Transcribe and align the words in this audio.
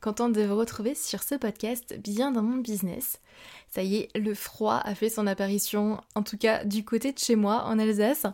Contente 0.00 0.32
de 0.32 0.42
vous 0.42 0.56
retrouver 0.56 0.94
sur 0.94 1.22
ce 1.22 1.34
podcast 1.34 1.98
bien 1.98 2.32
dans 2.32 2.42
mon 2.42 2.56
business. 2.56 3.20
Ça 3.68 3.82
y 3.82 3.96
est, 3.96 4.08
le 4.16 4.32
froid 4.32 4.80
a 4.82 4.94
fait 4.94 5.10
son 5.10 5.26
apparition, 5.26 6.00
en 6.14 6.22
tout 6.22 6.38
cas 6.38 6.64
du 6.64 6.84
côté 6.86 7.12
de 7.12 7.18
chez 7.18 7.36
moi, 7.36 7.64
en 7.66 7.78
Alsace. 7.78 8.24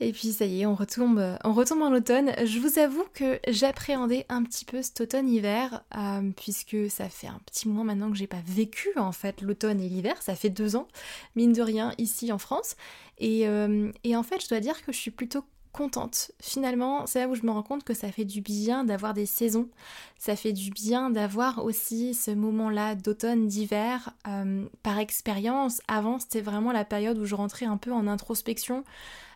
Et 0.00 0.12
puis 0.12 0.32
ça 0.32 0.46
y 0.46 0.62
est, 0.62 0.66
on 0.66 0.74
retombe, 0.74 1.36
on 1.44 1.52
retombe 1.52 1.82
en 1.82 1.92
automne. 1.92 2.32
Je 2.42 2.58
vous 2.58 2.78
avoue 2.78 3.04
que 3.12 3.38
j'appréhendais 3.48 4.24
un 4.30 4.42
petit 4.44 4.64
peu 4.64 4.80
cet 4.80 5.02
automne-hiver, 5.02 5.84
euh, 5.94 6.30
puisque 6.36 6.88
ça 6.88 7.10
fait 7.10 7.26
un 7.26 7.40
petit 7.44 7.68
moment 7.68 7.84
maintenant 7.84 8.10
que 8.10 8.16
j'ai 8.16 8.26
pas 8.26 8.42
vécu 8.46 8.88
en 8.96 9.12
fait 9.12 9.42
l'automne 9.42 9.82
et 9.82 9.88
l'hiver. 9.90 10.22
Ça 10.22 10.36
fait 10.36 10.50
deux 10.50 10.74
ans, 10.74 10.88
mine 11.36 11.52
de 11.52 11.60
rien, 11.60 11.92
ici 11.98 12.32
en 12.32 12.38
France. 12.38 12.76
Et, 13.18 13.46
euh, 13.46 13.92
et 14.04 14.16
en 14.16 14.22
fait, 14.22 14.42
je 14.42 14.48
dois 14.48 14.60
dire 14.60 14.82
que 14.86 14.92
je 14.92 14.98
suis 14.98 15.10
plutôt 15.10 15.44
Finalement, 16.40 17.06
c'est 17.06 17.20
là 17.20 17.28
où 17.28 17.34
je 17.34 17.44
me 17.44 17.50
rends 17.50 17.62
compte 17.62 17.84
que 17.84 17.94
ça 17.94 18.10
fait 18.10 18.24
du 18.24 18.40
bien 18.40 18.84
d'avoir 18.84 19.14
des 19.14 19.26
saisons. 19.26 19.68
Ça 20.18 20.34
fait 20.36 20.52
du 20.52 20.70
bien 20.70 21.10
d'avoir 21.10 21.64
aussi 21.64 22.14
ce 22.14 22.30
moment-là 22.30 22.94
d'automne, 22.94 23.46
d'hiver. 23.46 24.10
Euh, 24.26 24.64
par 24.82 24.98
expérience, 24.98 25.80
avant, 25.86 26.18
c'était 26.18 26.40
vraiment 26.40 26.72
la 26.72 26.84
période 26.84 27.18
où 27.18 27.24
je 27.24 27.34
rentrais 27.34 27.66
un 27.66 27.76
peu 27.76 27.92
en 27.92 28.06
introspection. 28.06 28.84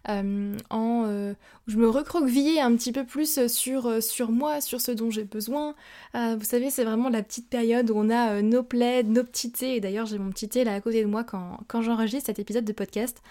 Euh, 0.08 0.56
en, 0.70 1.04
euh, 1.06 1.34
je 1.66 1.76
me 1.76 1.88
recroquevillais 1.88 2.60
un 2.60 2.74
petit 2.76 2.92
peu 2.92 3.04
plus 3.04 3.46
sur, 3.48 4.02
sur 4.02 4.32
moi, 4.32 4.60
sur 4.60 4.80
ce 4.80 4.90
dont 4.92 5.10
j'ai 5.10 5.24
besoin. 5.24 5.74
vous 6.14 6.44
savez, 6.44 6.70
c'est 6.70 6.84
vraiment 6.84 7.08
la 7.08 7.22
petite 7.22 7.48
période 7.48 7.90
où 7.90 7.94
on 7.96 8.10
a 8.10 8.42
nos 8.42 8.62
plaids, 8.62 9.04
nos 9.04 9.24
petits 9.24 9.52
thés. 9.52 9.76
Et 9.76 9.80
d'ailleurs, 9.80 10.06
j'ai 10.06 10.18
mon 10.18 10.30
petit 10.30 10.48
thé 10.48 10.64
là 10.64 10.74
à 10.74 10.80
côté 10.80 11.02
de 11.02 11.08
moi 11.08 11.24
quand, 11.24 11.60
quand 11.68 11.82
j'enregistre 11.82 12.26
cet 12.26 12.38
épisode 12.38 12.64
de 12.64 12.72
podcast. 12.72 13.22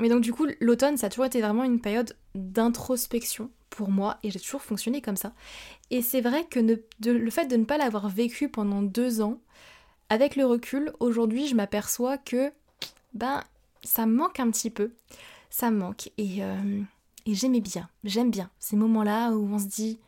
mais 0.00 0.08
donc, 0.08 0.22
du 0.22 0.32
coup, 0.32 0.46
l'automne, 0.60 0.96
ça 0.96 1.06
a 1.06 1.10
toujours 1.10 1.26
été 1.26 1.40
vraiment 1.40 1.64
une 1.64 1.80
période 1.80 2.16
d'introspection 2.34 3.50
pour 3.70 3.90
moi 3.90 4.18
et 4.22 4.30
j'ai 4.30 4.40
toujours 4.40 4.62
fonctionné 4.62 5.00
comme 5.00 5.16
ça. 5.16 5.32
Et 5.90 6.00
c'est 6.02 6.20
vrai 6.20 6.44
que 6.44 6.60
le 6.60 7.30
fait 7.30 7.46
de 7.46 7.56
ne 7.56 7.64
pas 7.64 7.78
l'avoir 7.78 8.08
vécu 8.08 8.48
pendant 8.48 8.82
deux 8.82 9.20
ans, 9.20 9.40
avec 10.08 10.36
le 10.36 10.46
recul, 10.46 10.92
aujourd'hui 11.00 11.46
je 11.46 11.54
m'aperçois 11.54 12.18
que 12.18 12.52
ben 13.14 13.42
ça 13.82 14.06
me 14.06 14.14
manque 14.14 14.40
un 14.40 14.50
petit 14.50 14.70
peu. 14.70 14.92
Ça 15.56 15.70
me 15.70 15.78
manque. 15.78 16.10
Et, 16.18 16.42
euh, 16.42 16.82
et 17.26 17.34
j'aimais 17.36 17.60
bien, 17.60 17.88
j'aime 18.02 18.32
bien 18.32 18.50
ces 18.58 18.74
moments-là 18.74 19.30
où 19.30 19.54
on 19.54 19.60
se 19.60 19.66
dit 19.66 20.00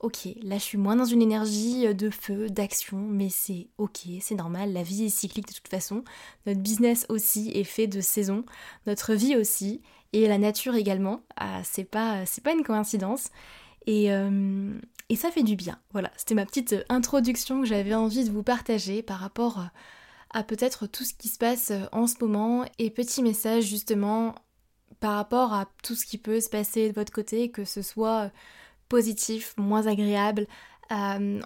ok, 0.00 0.30
là 0.42 0.56
je 0.56 0.62
suis 0.62 0.78
moins 0.78 0.96
dans 0.96 1.04
une 1.04 1.20
énergie 1.20 1.94
de 1.94 2.08
feu, 2.08 2.48
d'action, 2.48 2.96
mais 2.96 3.28
c'est 3.28 3.68
ok, 3.76 4.00
c'est 4.22 4.34
normal, 4.34 4.72
la 4.72 4.82
vie 4.82 5.04
est 5.04 5.10
cyclique 5.10 5.46
de 5.46 5.52
toute 5.52 5.68
façon, 5.68 6.04
notre 6.46 6.60
business 6.60 7.04
aussi 7.10 7.50
est 7.50 7.64
fait 7.64 7.86
de 7.86 8.00
saisons, 8.00 8.46
notre 8.86 9.12
vie 9.12 9.36
aussi, 9.36 9.82
et 10.14 10.26
la 10.26 10.38
nature 10.38 10.74
également, 10.74 11.20
ah, 11.36 11.60
c'est 11.64 11.84
pas, 11.84 12.24
pas 12.42 12.52
une 12.54 12.64
coïncidence, 12.64 13.28
et, 13.86 14.10
euh, 14.10 14.72
et 15.10 15.16
ça 15.16 15.30
fait 15.30 15.42
du 15.42 15.54
bien. 15.54 15.78
Voilà, 15.92 16.10
c'était 16.16 16.34
ma 16.34 16.46
petite 16.46 16.76
introduction 16.88 17.60
que 17.60 17.66
j'avais 17.66 17.94
envie 17.94 18.24
de 18.24 18.30
vous 18.30 18.42
partager 18.42 19.02
par 19.02 19.18
rapport 19.18 19.66
à 20.30 20.42
peut-être 20.44 20.86
tout 20.86 21.04
ce 21.04 21.12
qui 21.12 21.28
se 21.28 21.36
passe 21.36 21.72
en 21.92 22.06
ce 22.06 22.16
moment, 22.22 22.64
et 22.78 22.88
petit 22.88 23.22
message 23.22 23.64
justement 23.64 24.34
par 25.00 25.14
rapport 25.14 25.52
à 25.52 25.66
tout 25.82 25.94
ce 25.94 26.06
qui 26.06 26.18
peut 26.18 26.40
se 26.40 26.48
passer 26.48 26.88
de 26.88 26.94
votre 26.94 27.12
côté, 27.12 27.50
que 27.50 27.64
ce 27.64 27.82
soit 27.82 28.30
positif, 28.88 29.54
moins 29.56 29.86
agréable. 29.86 30.46
Euh, 30.92 31.40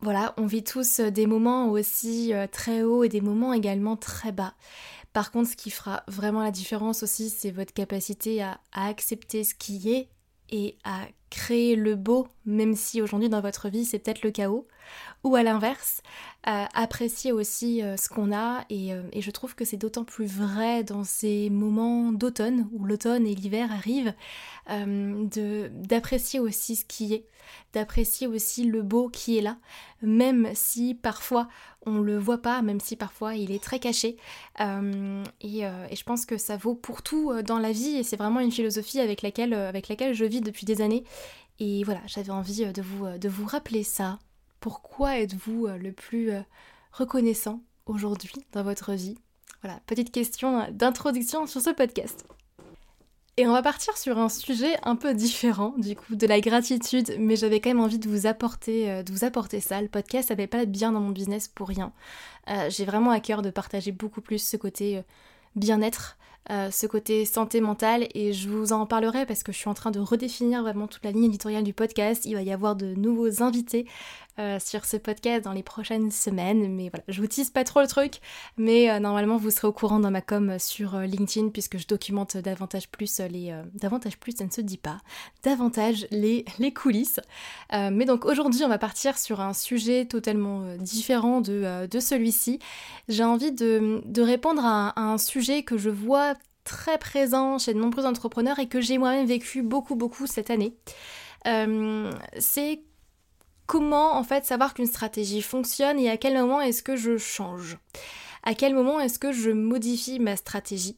voilà, 0.00 0.34
on 0.36 0.46
vit 0.46 0.62
tous 0.62 1.00
des 1.00 1.26
moments 1.26 1.70
aussi 1.70 2.32
euh, 2.34 2.46
très 2.46 2.82
hauts 2.82 3.02
et 3.02 3.08
des 3.08 3.20
moments 3.20 3.52
également 3.52 3.96
très 3.96 4.32
bas. 4.32 4.54
Par 5.12 5.32
contre, 5.32 5.48
ce 5.48 5.56
qui 5.56 5.70
fera 5.70 6.02
vraiment 6.08 6.42
la 6.42 6.50
différence 6.50 7.02
aussi, 7.02 7.30
c'est 7.30 7.50
votre 7.50 7.72
capacité 7.72 8.42
à, 8.42 8.60
accepter 8.72 9.44
ce 9.44 9.54
qui 9.54 9.90
est 9.90 10.08
et 10.50 10.76
à 10.84 11.06
créer 11.30 11.74
le 11.74 11.96
beau, 11.96 12.28
même 12.44 12.76
si 12.76 13.00
aujourd'hui 13.00 13.30
dans 13.30 13.40
votre 13.40 13.70
vie 13.70 13.86
c'est 13.86 13.98
peut-être 13.98 14.22
le 14.22 14.30
chaos, 14.30 14.68
ou 15.24 15.34
à 15.36 15.42
l'inverse, 15.42 16.02
apprécier 16.44 17.32
aussi 17.32 17.82
euh, 17.82 17.96
ce 17.96 18.08
qu'on 18.08 18.32
a 18.32 18.64
et, 18.70 18.90
et, 19.12 19.20
je 19.20 19.30
trouve 19.32 19.56
que 19.56 19.64
c'est 19.64 19.76
d'autant 19.76 20.04
plus 20.04 20.26
vrai 20.26 20.84
dans 20.84 21.02
ces 21.02 21.50
moments 21.50 22.12
d'automne 22.12 22.68
où 22.72 22.84
l'automne 22.84 23.26
et 23.26 23.34
l'hiver 23.34 23.72
arrivent, 23.72 24.14
euh, 24.68 25.68
d'apprécier 25.70 26.40
aussi 26.40 26.74
ce 26.74 26.84
qui 26.84 27.14
est, 27.14 27.24
d'apprécier 27.72 28.26
aussi 28.26 28.64
le 28.64 28.82
beau 28.82 29.08
qui 29.08 29.38
est 29.38 29.40
là, 29.40 29.58
même 30.02 30.50
si 30.54 30.94
parfois 30.94 31.48
on 31.84 32.00
le 32.00 32.18
voit 32.18 32.42
pas, 32.42 32.62
même 32.62 32.80
si 32.80 32.96
parfois 32.96 33.36
il 33.36 33.52
est 33.52 33.62
très 33.62 33.78
caché. 33.78 34.16
Euh, 34.60 35.22
euh, 35.44 35.86
et, 35.88 35.96
je 35.96 36.04
pense 36.04 36.26
que 36.26 36.36
ça 36.36 36.56
vaut 36.56 36.74
pour 36.74 37.02
tout 37.02 37.32
dans 37.42 37.60
la 37.60 37.70
vie 37.70 37.96
et 37.96 38.02
c'est 38.02 38.16
vraiment 38.16 38.40
une 38.40 38.50
philosophie 38.50 38.98
avec 38.98 39.22
laquelle, 39.22 39.54
avec 39.54 39.88
laquelle 39.88 40.14
je 40.14 40.24
vis 40.24 40.40
depuis 40.40 40.66
des 40.66 40.80
années. 40.82 41.04
Et 41.60 41.84
voilà, 41.84 42.00
j'avais 42.06 42.32
envie 42.32 42.66
de 42.66 42.82
vous, 42.82 43.06
de 43.18 43.28
vous 43.28 43.46
rappeler 43.46 43.84
ça. 43.84 44.18
Pourquoi 44.66 45.20
êtes-vous 45.20 45.68
le 45.80 45.92
plus 45.92 46.32
reconnaissant 46.90 47.60
aujourd'hui 47.86 48.44
dans 48.50 48.64
votre 48.64 48.94
vie? 48.94 49.16
Voilà, 49.62 49.78
petite 49.86 50.10
question 50.10 50.66
d'introduction 50.72 51.46
sur 51.46 51.60
ce 51.60 51.70
podcast. 51.70 52.26
Et 53.36 53.46
on 53.46 53.52
va 53.52 53.62
partir 53.62 53.96
sur 53.96 54.18
un 54.18 54.28
sujet 54.28 54.76
un 54.82 54.96
peu 54.96 55.14
différent, 55.14 55.72
du 55.78 55.94
coup, 55.94 56.16
de 56.16 56.26
la 56.26 56.40
gratitude, 56.40 57.14
mais 57.16 57.36
j'avais 57.36 57.60
quand 57.60 57.70
même 57.70 57.78
envie 57.78 58.00
de 58.00 58.08
vous 58.08 58.26
apporter, 58.26 58.90
euh, 58.90 59.04
ça. 59.60 59.80
Le 59.80 59.86
podcast 59.86 60.30
n'avait 60.30 60.48
pas 60.48 60.64
bien 60.64 60.90
dans 60.90 61.00
mon 61.00 61.10
business 61.10 61.46
pour 61.46 61.68
rien. 61.68 61.92
Euh, 62.50 62.68
j'ai 62.68 62.84
vraiment 62.84 63.12
à 63.12 63.20
cœur 63.20 63.42
de 63.42 63.50
partager 63.50 63.92
beaucoup 63.92 64.20
plus 64.20 64.44
ce 64.44 64.56
côté 64.56 64.96
euh, 64.96 65.02
bien-être, 65.54 66.18
ce 66.48 66.86
côté 66.86 67.24
santé 67.24 67.60
mentale, 67.60 68.06
et 68.14 68.32
je 68.32 68.48
vous 68.48 68.72
en 68.72 68.86
parlerai 68.86 69.26
parce 69.26 69.42
que 69.42 69.50
je 69.50 69.58
suis 69.58 69.68
en 69.68 69.74
train 69.74 69.90
de 69.90 69.98
redéfinir 69.98 70.62
vraiment 70.62 70.86
toute 70.86 71.04
la 71.04 71.10
ligne 71.10 71.24
éditoriale 71.24 71.64
du 71.64 71.72
podcast. 71.72 72.24
Il 72.24 72.34
va 72.34 72.42
y 72.42 72.52
avoir 72.52 72.76
de 72.76 72.94
nouveaux 72.94 73.42
invités 73.42 73.84
euh, 74.38 74.58
sur 74.58 74.84
ce 74.84 74.98
podcast 74.98 75.44
dans 75.44 75.52
les 75.52 75.62
prochaines 75.62 76.10
semaines. 76.10 76.70
Mais 76.74 76.90
voilà, 76.90 77.04
je 77.08 77.22
vous 77.22 77.26
tease 77.26 77.48
pas 77.48 77.64
trop 77.64 77.80
le 77.80 77.86
truc, 77.86 78.20
mais 78.58 78.90
euh, 78.90 78.98
normalement 78.98 79.38
vous 79.38 79.50
serez 79.50 79.66
au 79.66 79.72
courant 79.72 79.98
dans 79.98 80.10
ma 80.10 80.20
com 80.20 80.58
sur 80.58 80.94
euh, 80.94 81.06
LinkedIn 81.06 81.48
puisque 81.48 81.78
je 81.78 81.86
documente 81.86 82.36
davantage 82.36 82.90
plus 82.90 83.18
les 83.30 83.58
davantage 83.72 84.18
plus, 84.18 84.36
ça 84.36 84.44
ne 84.44 84.50
se 84.50 84.60
dit 84.60 84.76
pas, 84.76 84.98
davantage 85.42 86.06
les, 86.10 86.44
les 86.58 86.70
coulisses. 86.70 87.18
mais 87.72 88.04
donc 88.04 88.26
aujourd'hui 88.26 88.62
on 88.62 88.68
va 88.68 88.76
partir 88.76 89.16
sur 89.16 89.40
un 89.40 89.54
sujet 89.54 90.04
totalement 90.04 90.76
différent 90.76 91.40
de, 91.40 91.86
de 91.86 92.00
celui-ci. 92.00 92.58
J'ai 93.08 93.24
envie 93.24 93.52
de, 93.52 94.02
de 94.04 94.22
répondre 94.22 94.62
à, 94.64 95.00
un 95.00 95.16
sujet 95.16 95.62
que 95.62 95.78
je 95.78 95.88
vois 95.88 96.34
très 96.64 96.98
présent 96.98 97.58
chez 97.58 97.72
de 97.72 97.78
nombreux 97.78 98.04
entrepreneurs 98.04 98.58
et 98.58 98.68
que 98.68 98.82
j'ai 98.82 98.98
moi-même 98.98 99.26
vécu 99.26 99.62
beaucoup 99.62 99.96
beaucoup 99.96 100.26
cette 100.26 100.50
année. 100.50 100.76
C'est 102.38 102.82
comment 103.66 104.14
en 104.14 104.24
fait 104.24 104.44
savoir 104.44 104.74
qu'une 104.74 104.86
stratégie 104.86 105.42
fonctionne 105.42 105.98
et 105.98 106.10
à 106.10 106.16
quel 106.16 106.34
moment 106.34 106.60
est-ce 106.60 106.82
que 106.82 106.96
je 106.96 107.16
change? 107.16 107.78
À 108.42 108.54
quel 108.54 108.74
moment 108.74 109.00
est-ce 109.00 109.18
que 109.18 109.32
je 109.32 109.50
modifie 109.50 110.20
ma 110.20 110.36
stratégie? 110.36 110.96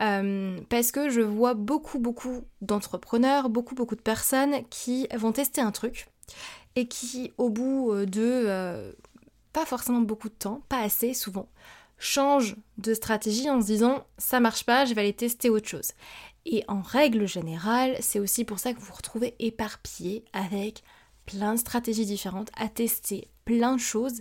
Euh, 0.00 0.58
Parce 0.68 0.92
que 0.92 1.08
je 1.08 1.22
vois 1.22 1.54
beaucoup, 1.54 1.98
beaucoup 1.98 2.44
d'entrepreneurs, 2.60 3.48
beaucoup, 3.48 3.74
beaucoup 3.74 3.96
de 3.96 4.02
personnes 4.02 4.62
qui 4.68 5.08
vont 5.14 5.32
tester 5.32 5.62
un 5.62 5.72
truc 5.72 6.08
et 6.76 6.86
qui, 6.86 7.32
au 7.38 7.48
bout 7.48 7.92
euh, 7.92 8.04
de 8.04 8.20
euh, 8.20 8.92
pas 9.52 9.64
forcément 9.64 10.00
beaucoup 10.00 10.28
de 10.28 10.34
temps, 10.34 10.62
pas 10.68 10.80
assez 10.80 11.14
souvent, 11.14 11.48
change 11.98 12.56
de 12.78 12.94
stratégie 12.94 13.48
en 13.48 13.60
se 13.60 13.66
disant 13.66 14.04
ça 14.18 14.40
marche 14.40 14.64
pas, 14.64 14.84
je 14.84 14.92
vais 14.92 15.00
aller 15.00 15.12
tester 15.12 15.48
autre 15.48 15.68
chose. 15.68 15.92
Et 16.44 16.64
en 16.68 16.82
règle 16.82 17.26
générale, 17.26 17.96
c'est 18.00 18.18
aussi 18.18 18.44
pour 18.44 18.58
ça 18.58 18.74
que 18.74 18.80
vous 18.80 18.86
vous 18.86 18.94
retrouvez 18.94 19.34
éparpillé 19.38 20.24
avec 20.32 20.82
plein 21.26 21.54
de 21.54 21.58
stratégies 21.58 22.06
différentes, 22.06 22.50
à 22.56 22.68
tester 22.68 23.28
plein 23.44 23.74
de 23.74 23.80
choses. 23.80 24.20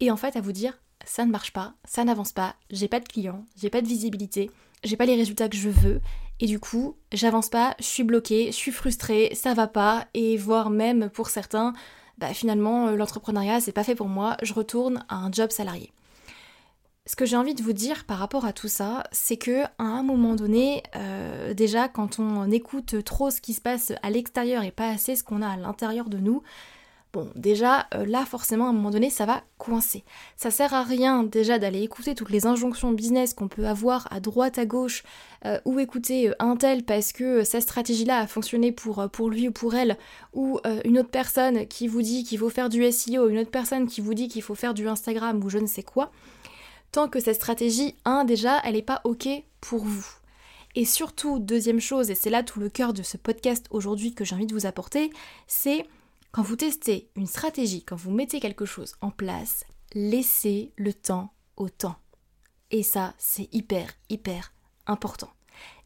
Et 0.00 0.10
en 0.10 0.16
fait 0.16 0.36
à 0.36 0.40
vous 0.40 0.52
dire 0.52 0.78
ça 1.04 1.24
ne 1.24 1.30
marche 1.30 1.52
pas, 1.52 1.74
ça 1.84 2.04
n'avance 2.04 2.32
pas, 2.32 2.56
j'ai 2.70 2.88
pas 2.88 3.00
de 3.00 3.08
clients, 3.08 3.44
j'ai 3.56 3.70
pas 3.70 3.80
de 3.80 3.86
visibilité, 3.86 4.50
j'ai 4.82 4.96
pas 4.96 5.06
les 5.06 5.14
résultats 5.14 5.48
que 5.48 5.56
je 5.56 5.68
veux. 5.68 6.00
Et 6.40 6.46
du 6.46 6.58
coup 6.58 6.96
j'avance 7.12 7.48
pas, 7.48 7.74
je 7.78 7.84
suis 7.84 8.02
bloquée, 8.02 8.46
je 8.46 8.56
suis 8.56 8.72
frustrée, 8.72 9.30
ça 9.34 9.54
va 9.54 9.66
pas. 9.66 10.06
Et 10.14 10.36
voire 10.36 10.70
même 10.70 11.10
pour 11.10 11.28
certains 11.28 11.72
bah, 12.18 12.32
finalement 12.32 12.90
l'entrepreneuriat 12.90 13.60
c'est 13.60 13.72
pas 13.72 13.84
fait 13.84 13.94
pour 13.94 14.08
moi, 14.08 14.36
je 14.42 14.52
retourne 14.52 15.04
à 15.08 15.16
un 15.16 15.30
job 15.30 15.50
salarié 15.50 15.92
ce 17.06 17.14
que 17.14 17.24
j'ai 17.24 17.36
envie 17.36 17.54
de 17.54 17.62
vous 17.62 17.72
dire 17.72 18.04
par 18.04 18.18
rapport 18.18 18.44
à 18.44 18.52
tout 18.52 18.68
ça, 18.68 19.04
c'est 19.12 19.36
que 19.36 19.62
à 19.62 19.84
un 19.84 20.02
moment 20.02 20.34
donné, 20.34 20.82
euh, 20.96 21.54
déjà 21.54 21.88
quand 21.88 22.18
on 22.18 22.50
écoute 22.50 23.04
trop 23.04 23.30
ce 23.30 23.40
qui 23.40 23.54
se 23.54 23.60
passe 23.60 23.92
à 24.02 24.10
l'extérieur 24.10 24.64
et 24.64 24.72
pas 24.72 24.88
assez 24.88 25.14
ce 25.14 25.22
qu'on 25.22 25.40
a 25.40 25.48
à 25.48 25.56
l'intérieur 25.56 26.08
de 26.08 26.18
nous, 26.18 26.42
bon 27.12 27.30
déjà 27.36 27.86
euh, 27.94 28.04
là 28.04 28.26
forcément 28.26 28.66
à 28.66 28.70
un 28.70 28.72
moment 28.72 28.90
donné 28.90 29.08
ça 29.08 29.24
va 29.24 29.44
coincer. 29.56 30.02
Ça 30.36 30.50
sert 30.50 30.74
à 30.74 30.82
rien 30.82 31.22
déjà 31.22 31.60
d'aller 31.60 31.80
écouter 31.82 32.16
toutes 32.16 32.30
les 32.30 32.44
injonctions 32.44 32.90
business 32.90 33.34
qu'on 33.34 33.46
peut 33.46 33.68
avoir 33.68 34.08
à 34.12 34.18
droite 34.18 34.58
à 34.58 34.66
gauche 34.66 35.04
euh, 35.44 35.60
ou 35.64 35.78
écouter 35.78 36.32
un 36.40 36.56
tel 36.56 36.82
parce 36.82 37.12
que 37.12 37.44
sa 37.44 37.60
stratégie 37.60 38.04
là 38.04 38.18
a 38.18 38.26
fonctionné 38.26 38.72
pour, 38.72 39.08
pour 39.10 39.30
lui 39.30 39.46
ou 39.46 39.52
pour 39.52 39.76
elle 39.76 39.96
ou 40.32 40.58
une 40.84 40.98
autre 40.98 41.10
personne 41.10 41.68
qui 41.68 41.86
vous 41.86 42.02
dit 42.02 42.24
qu'il 42.24 42.38
faut 42.38 42.50
faire 42.50 42.68
du 42.68 42.82
SEO, 42.90 43.28
une 43.28 43.38
autre 43.38 43.52
personne 43.52 43.86
qui 43.86 44.00
vous 44.00 44.14
dit 44.14 44.26
qu'il 44.26 44.42
faut 44.42 44.56
faire 44.56 44.74
du 44.74 44.88
Instagram 44.88 45.40
ou 45.44 45.50
je 45.50 45.58
ne 45.58 45.66
sais 45.66 45.84
quoi 45.84 46.10
tant 46.96 47.08
que 47.10 47.20
cette 47.20 47.36
stratégie, 47.36 47.94
un, 48.06 48.24
déjà, 48.24 48.58
elle 48.64 48.72
n'est 48.72 48.80
pas 48.80 49.02
OK 49.04 49.28
pour 49.60 49.84
vous. 49.84 50.06
Et 50.74 50.86
surtout, 50.86 51.38
deuxième 51.38 51.78
chose, 51.78 52.10
et 52.10 52.14
c'est 52.14 52.30
là 52.30 52.42
tout 52.42 52.58
le 52.58 52.70
cœur 52.70 52.94
de 52.94 53.02
ce 53.02 53.18
podcast 53.18 53.66
aujourd'hui 53.68 54.14
que 54.14 54.24
j'ai 54.24 54.34
envie 54.34 54.46
de 54.46 54.54
vous 54.54 54.64
apporter, 54.64 55.12
c'est 55.46 55.86
quand 56.32 56.40
vous 56.40 56.56
testez 56.56 57.10
une 57.14 57.26
stratégie, 57.26 57.82
quand 57.82 57.96
vous 57.96 58.10
mettez 58.10 58.40
quelque 58.40 58.64
chose 58.64 58.94
en 59.02 59.10
place, 59.10 59.66
laissez 59.92 60.72
le 60.78 60.94
temps 60.94 61.34
au 61.58 61.68
temps. 61.68 61.96
Et 62.70 62.82
ça, 62.82 63.12
c'est 63.18 63.52
hyper, 63.52 63.92
hyper 64.08 64.54
important. 64.86 65.28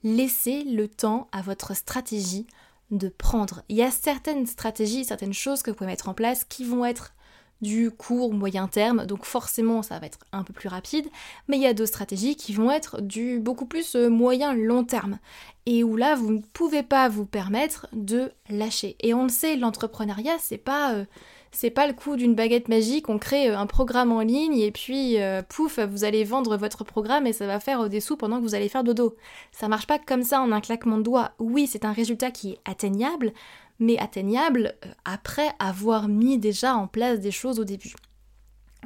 Laissez 0.05 0.63
le 0.63 0.87
temps 0.87 1.27
à 1.33 1.43
votre 1.43 1.75
stratégie 1.75 2.47
de 2.93 3.09
prendre. 3.09 3.65
Il 3.69 3.75
y 3.75 3.83
a 3.83 3.91
certaines 3.91 4.47
stratégies, 4.47 5.05
certaines 5.05 5.33
choses 5.33 5.63
que 5.63 5.73
vous 5.73 5.77
pouvez 5.77 5.91
mettre 5.91 6.09
en 6.09 6.15
place 6.15 6.45
qui 6.45 6.63
vont 6.63 6.85
être 6.85 7.15
du 7.61 7.91
court 7.91 8.33
moyen 8.33 8.69
terme, 8.69 9.07
donc 9.07 9.25
forcément 9.25 9.83
ça 9.83 9.99
va 9.99 10.07
être 10.07 10.21
un 10.33 10.43
peu 10.43 10.53
plus 10.53 10.69
rapide, 10.69 11.07
mais 11.49 11.57
il 11.57 11.63
y 11.63 11.67
a 11.67 11.75
d'autres 11.75 11.89
stratégies 11.89 12.37
qui 12.37 12.53
vont 12.53 12.71
être 12.71 13.01
du 13.01 13.39
beaucoup 13.39 13.67
plus 13.67 13.95
euh, 13.97 14.09
moyen 14.09 14.55
long 14.55 14.85
terme, 14.85 15.19
et 15.67 15.85
où 15.85 15.97
là 15.97 16.15
vous 16.15 16.33
ne 16.33 16.41
pouvez 16.53 16.83
pas 16.83 17.09
vous 17.09 17.27
permettre 17.27 17.87
de 17.93 18.33
lâcher. 18.49 18.97
Et 19.01 19.15
on 19.15 19.25
le 19.25 19.29
sait, 19.29 19.57
l'entrepreneuriat 19.57 20.37
c'est 20.39 20.59
pas 20.59 20.95
euh, 20.95 21.05
c'est 21.53 21.71
pas 21.71 21.89
le 21.89 21.93
coup 21.93 22.17
d'une 22.17 22.37
baguette 22.37 22.69
magique, 22.69 23.09
on 23.09 23.19
crée 23.19 23.51
euh, 23.51 23.59
un 23.59 23.67
programme 23.67 24.13
en 24.13 24.21
ligne 24.21 24.59
et 24.59 24.71
puis 24.71 25.17
pouf, 25.49 25.81
vous 25.81 26.05
allez 26.05 26.25
vendre 26.25 26.57
votre 26.57 26.85
programme 26.85 27.27
et 27.27 27.33
ça 27.33 27.47
va 27.47 27.61
faire 27.61 27.89
des 27.89 28.01
sous 28.01 28.17
pendant 28.17 28.39
que 28.39 28.43
vous 28.43 28.55
allez 28.55 28.69
faire 28.69 28.85
dodo. 28.85 29.17
Ça 29.53 29.69
marche 29.69 29.87
pas 29.87 29.99
comme 29.99 30.23
ça 30.23 30.41
en 30.41 30.53
un 30.53 30.61
claquement 30.61 30.99
de 30.99 31.03
doigts. 31.03 31.33
Oui, 31.39 31.67
c'est 31.67 31.85
un 31.85 31.93
résultat 31.93 32.31
qui 32.31 32.53
est 32.53 32.59
atteignable, 32.65 33.33
mais 33.81 33.99
atteignable 33.99 34.75
euh, 34.85 34.89
après 35.05 35.49
avoir 35.59 36.07
mis 36.07 36.39
déjà 36.39 36.77
en 36.77 36.87
place 36.87 37.19
des 37.19 37.33
choses 37.33 37.59
au 37.59 37.65
début. 37.65 37.95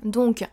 Donc, 0.05 0.47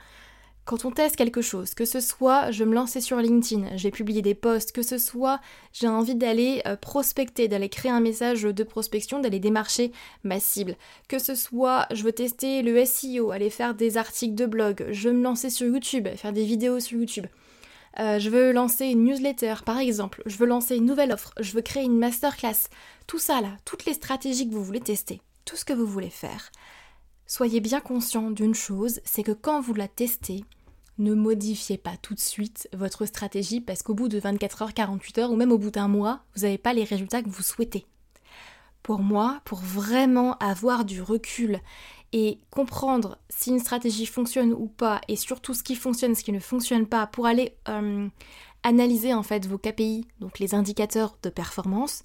quand 0.65 0.85
on 0.85 0.91
teste 0.91 1.15
quelque 1.15 1.41
chose, 1.41 1.73
que 1.73 1.85
ce 1.85 1.99
soit 1.99 2.51
je 2.51 2.63
me 2.63 2.73
lançais 2.73 3.01
sur 3.01 3.17
LinkedIn, 3.17 3.75
j'ai 3.75 3.91
publié 3.91 4.21
des 4.21 4.35
posts, 4.35 4.71
que 4.71 4.83
ce 4.83 4.97
soit 4.97 5.39
j'ai 5.73 5.87
envie 5.87 6.15
d'aller 6.15 6.61
euh, 6.67 6.75
prospecter, 6.75 7.47
d'aller 7.47 7.69
créer 7.69 7.91
un 7.91 7.99
message 7.99 8.43
de 8.43 8.63
prospection, 8.63 9.19
d'aller 9.19 9.39
démarcher 9.39 9.91
ma 10.23 10.39
cible, 10.39 10.75
que 11.07 11.19
ce 11.19 11.35
soit 11.35 11.87
je 11.91 12.03
veux 12.03 12.11
tester 12.11 12.61
le 12.61 12.85
SEO, 12.85 13.31
aller 13.31 13.49
faire 13.49 13.73
des 13.73 13.97
articles 13.97 14.35
de 14.35 14.45
blog, 14.45 14.85
je 14.91 15.09
me 15.09 15.23
lancer 15.23 15.49
sur 15.49 15.67
YouTube, 15.67 16.07
faire 16.15 16.33
des 16.33 16.45
vidéos 16.45 16.79
sur 16.79 16.99
YouTube, 16.99 17.25
euh, 17.99 18.19
je 18.19 18.29
veux 18.29 18.51
lancer 18.51 18.85
une 18.85 19.03
newsletter 19.03 19.55
par 19.65 19.77
exemple, 19.77 20.21
je 20.25 20.37
veux 20.37 20.47
lancer 20.47 20.77
une 20.77 20.85
nouvelle 20.85 21.11
offre, 21.11 21.33
je 21.39 21.53
veux 21.53 21.61
créer 21.61 21.83
une 21.83 21.97
masterclass, 21.97 22.69
tout 23.07 23.19
ça 23.19 23.41
là, 23.41 23.57
toutes 23.65 23.85
les 23.85 23.93
stratégies 23.93 24.47
que 24.47 24.53
vous 24.53 24.63
voulez 24.63 24.79
tester, 24.79 25.21
tout 25.45 25.55
ce 25.55 25.65
que 25.65 25.73
vous 25.73 25.85
voulez 25.85 26.09
faire, 26.09 26.51
soyez 27.25 27.59
bien 27.59 27.81
conscient 27.81 28.31
d'une 28.31 28.55
chose, 28.55 29.01
c'est 29.03 29.23
que 29.23 29.31
quand 29.31 29.61
vous 29.61 29.73
la 29.73 29.87
testez, 29.87 30.43
ne 30.97 31.13
modifiez 31.13 31.77
pas 31.77 31.97
tout 32.01 32.13
de 32.13 32.19
suite 32.19 32.69
votre 32.73 33.05
stratégie 33.05 33.61
parce 33.61 33.81
qu'au 33.81 33.93
bout 33.93 34.07
de 34.07 34.19
24 34.19 34.61
heures, 34.61 34.73
48 34.73 35.17
heures 35.17 35.31
ou 35.31 35.35
même 35.35 35.51
au 35.51 35.57
bout 35.57 35.71
d'un 35.71 35.87
mois, 35.87 36.21
vous 36.35 36.43
n'avez 36.43 36.57
pas 36.57 36.73
les 36.73 36.83
résultats 36.83 37.21
que 37.23 37.29
vous 37.29 37.41
souhaitez. 37.41 37.85
Pour 38.83 38.99
moi, 38.99 39.41
pour 39.45 39.59
vraiment 39.59 40.37
avoir 40.37 40.85
du 40.85 41.01
recul 41.01 41.59
et 42.13 42.39
comprendre 42.49 43.17
si 43.29 43.51
une 43.51 43.59
stratégie 43.59 44.05
fonctionne 44.05 44.53
ou 44.53 44.67
pas 44.67 45.01
et 45.07 45.15
surtout 45.15 45.53
ce 45.53 45.63
qui 45.63 45.75
fonctionne, 45.75 46.15
ce 46.15 46.23
qui 46.23 46.31
ne 46.31 46.39
fonctionne 46.39 46.85
pas 46.85 47.07
pour 47.07 47.25
aller 47.25 47.55
euh, 47.69 48.07
analyser 48.63 49.13
en 49.13 49.23
fait 49.23 49.45
vos 49.45 49.57
KPI, 49.57 50.07
donc 50.19 50.39
les 50.39 50.53
indicateurs 50.53 51.17
de 51.23 51.29
performance, 51.29 52.03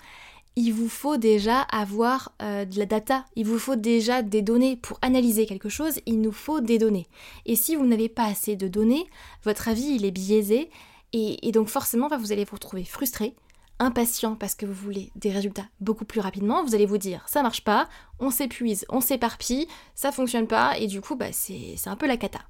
il 0.55 0.73
vous 0.73 0.89
faut 0.89 1.19
déjà 1.19 1.61
avoir 1.61 2.33
euh, 2.41 2.65
de 2.65 2.79
la 2.79 2.87
data, 2.87 3.27
il 3.37 3.47
vous 3.47 3.59
faut 3.59 3.77
déjà 3.77 4.23
des 4.23 4.41
données. 4.41 4.77
Pour 4.77 4.99
analyser 5.03 5.45
quelque 5.45 5.69
chose, 5.69 6.01
il 6.07 6.21
nous 6.23 6.33
faut 6.33 6.61
des 6.61 6.79
données. 6.79 7.07
Et 7.45 7.57
si 7.57 7.77
vous 7.77 7.85
n'avez 7.85 8.09
pas 8.09 8.25
assez 8.25 8.57
de 8.57 8.67
données, 8.67 9.07
votre 9.45 9.69
avis 9.69 9.97
il 9.97 10.07
est 10.07 10.11
biaisé. 10.11 10.71
Et, 11.13 11.47
et 11.47 11.53
donc 11.53 11.69
forcément 11.69 12.09
vous 12.17 12.33
allez 12.33 12.45
vous 12.45 12.57
retrouver 12.57 12.85
frustré 12.85 13.35
impatient 13.79 14.37
parce 14.37 14.55
que 14.55 14.67
vous 14.67 14.73
voulez 14.73 15.11
des 15.17 15.31
résultats 15.31 15.67
beaucoup 15.81 16.05
plus 16.05 16.21
rapidement, 16.21 16.65
vous 16.65 16.75
allez 16.75 16.87
vous 16.87 16.99
dire 16.99 17.25
ça 17.29 17.43
marche 17.43 17.63
pas, 17.63 17.89
on 18.19 18.31
s'épuise, 18.31 18.87
on 18.89 19.01
s'éparpille, 19.01 19.69
ça 19.95 20.13
fonctionne 20.13 20.47
pas 20.47 20.79
et 20.79 20.87
du 20.87 21.01
coup 21.01 21.17
bah 21.17 21.33
c'est 21.33 21.77
un 21.87 21.97
peu 21.97 22.07
la 22.07 22.17
cata. 22.17 22.41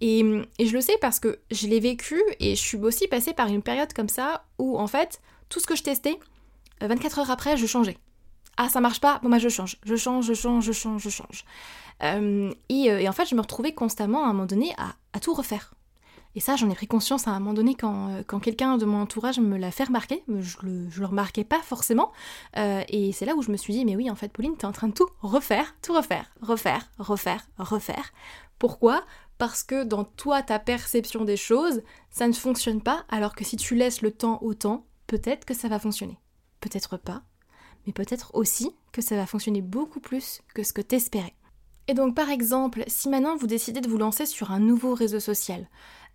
Et, 0.00 0.20
je 0.60 0.72
le 0.72 0.80
sais 0.80 0.96
parce 1.00 1.20
que 1.20 1.38
je 1.50 1.66
l'ai 1.66 1.80
vécu 1.80 2.20
et 2.40 2.54
je 2.54 2.60
suis 2.60 2.78
aussi 2.78 3.08
passée 3.08 3.32
par 3.32 3.48
une 3.48 3.62
période 3.62 3.92
comme 3.92 4.08
ça 4.08 4.44
où 4.58 4.78
en 4.78 4.86
fait 4.86 5.20
tout 5.48 5.60
ce 5.60 5.66
que 5.66 5.76
je 5.76 5.82
testais, 5.82 6.18
24 6.80 7.20
heures 7.20 7.30
après 7.30 7.56
je 7.56 7.66
changeais. 7.66 7.96
Ah 8.58 8.68
ça 8.68 8.80
marche 8.80 9.00
pas, 9.00 9.20
bon 9.22 9.30
bah 9.30 9.38
je 9.38 9.48
change, 9.48 9.76
je 9.84 9.96
change, 9.96 10.26
je 10.26 10.34
change, 10.34 10.64
je 10.64 10.72
change, 10.72 11.02
je 11.02 11.10
change. 11.10 11.44
Euh, 12.02 12.52
et, 12.68 12.90
euh, 12.90 13.00
et, 13.00 13.08
en 13.08 13.12
fait 13.12 13.26
je 13.26 13.34
me 13.34 13.40
retrouvais 13.40 13.72
constamment 13.72 14.24
à 14.24 14.28
un 14.28 14.32
moment 14.32 14.46
donné 14.46 14.74
à 15.12 15.20
tout 15.20 15.32
refaire. 15.32 15.72
Et 16.36 16.40
ça, 16.40 16.54
j'en 16.54 16.68
ai 16.68 16.74
pris 16.74 16.86
conscience 16.86 17.26
à 17.26 17.30
un 17.30 17.40
moment 17.40 17.54
donné 17.54 17.74
quand, 17.74 18.10
euh, 18.10 18.22
quand 18.24 18.40
quelqu'un 18.40 18.76
de 18.76 18.84
mon 18.84 19.00
entourage 19.00 19.40
me 19.40 19.56
l'a 19.56 19.70
fait 19.70 19.84
remarquer. 19.84 20.22
Je 20.28 20.58
le, 20.62 20.86
le 20.94 21.06
remarquais 21.06 21.44
pas 21.44 21.62
forcément. 21.62 22.12
Euh, 22.58 22.82
et 22.90 23.12
c'est 23.12 23.24
là 23.24 23.34
où 23.34 23.42
je 23.42 23.50
me 23.50 23.56
suis 23.56 23.72
dit, 23.72 23.86
mais 23.86 23.96
oui, 23.96 24.10
en 24.10 24.14
fait, 24.14 24.30
Pauline, 24.30 24.54
t'es 24.54 24.66
en 24.66 24.72
train 24.72 24.88
de 24.88 24.92
tout 24.92 25.08
refaire, 25.22 25.74
tout 25.80 25.94
refaire, 25.94 26.30
refaire, 26.42 26.90
refaire, 26.98 27.48
refaire. 27.56 28.12
Pourquoi? 28.58 29.02
Parce 29.38 29.62
que 29.62 29.82
dans 29.82 30.04
toi, 30.04 30.42
ta 30.42 30.58
perception 30.58 31.24
des 31.24 31.38
choses, 31.38 31.82
ça 32.10 32.28
ne 32.28 32.34
fonctionne 32.34 32.82
pas, 32.82 33.04
alors 33.08 33.34
que 33.34 33.44
si 33.44 33.56
tu 33.56 33.74
laisses 33.74 34.02
le 34.02 34.10
temps 34.10 34.38
au 34.42 34.52
temps, 34.52 34.86
peut-être 35.06 35.46
que 35.46 35.54
ça 35.54 35.68
va 35.68 35.78
fonctionner. 35.78 36.18
Peut-être 36.60 36.98
pas, 36.98 37.22
mais 37.86 37.94
peut-être 37.94 38.34
aussi 38.34 38.74
que 38.92 39.00
ça 39.00 39.16
va 39.16 39.26
fonctionner 39.26 39.62
beaucoup 39.62 40.00
plus 40.00 40.42
que 40.54 40.62
ce 40.62 40.72
que 40.72 40.82
t'espérais. 40.82 41.34
Et 41.88 41.94
donc 41.94 42.14
par 42.14 42.30
exemple, 42.30 42.82
si 42.88 43.08
maintenant 43.08 43.36
vous 43.36 43.46
décidez 43.46 43.80
de 43.80 43.88
vous 43.88 43.98
lancer 43.98 44.26
sur 44.26 44.50
un 44.50 44.58
nouveau 44.58 44.94
réseau 44.94 45.20
social, 45.20 45.68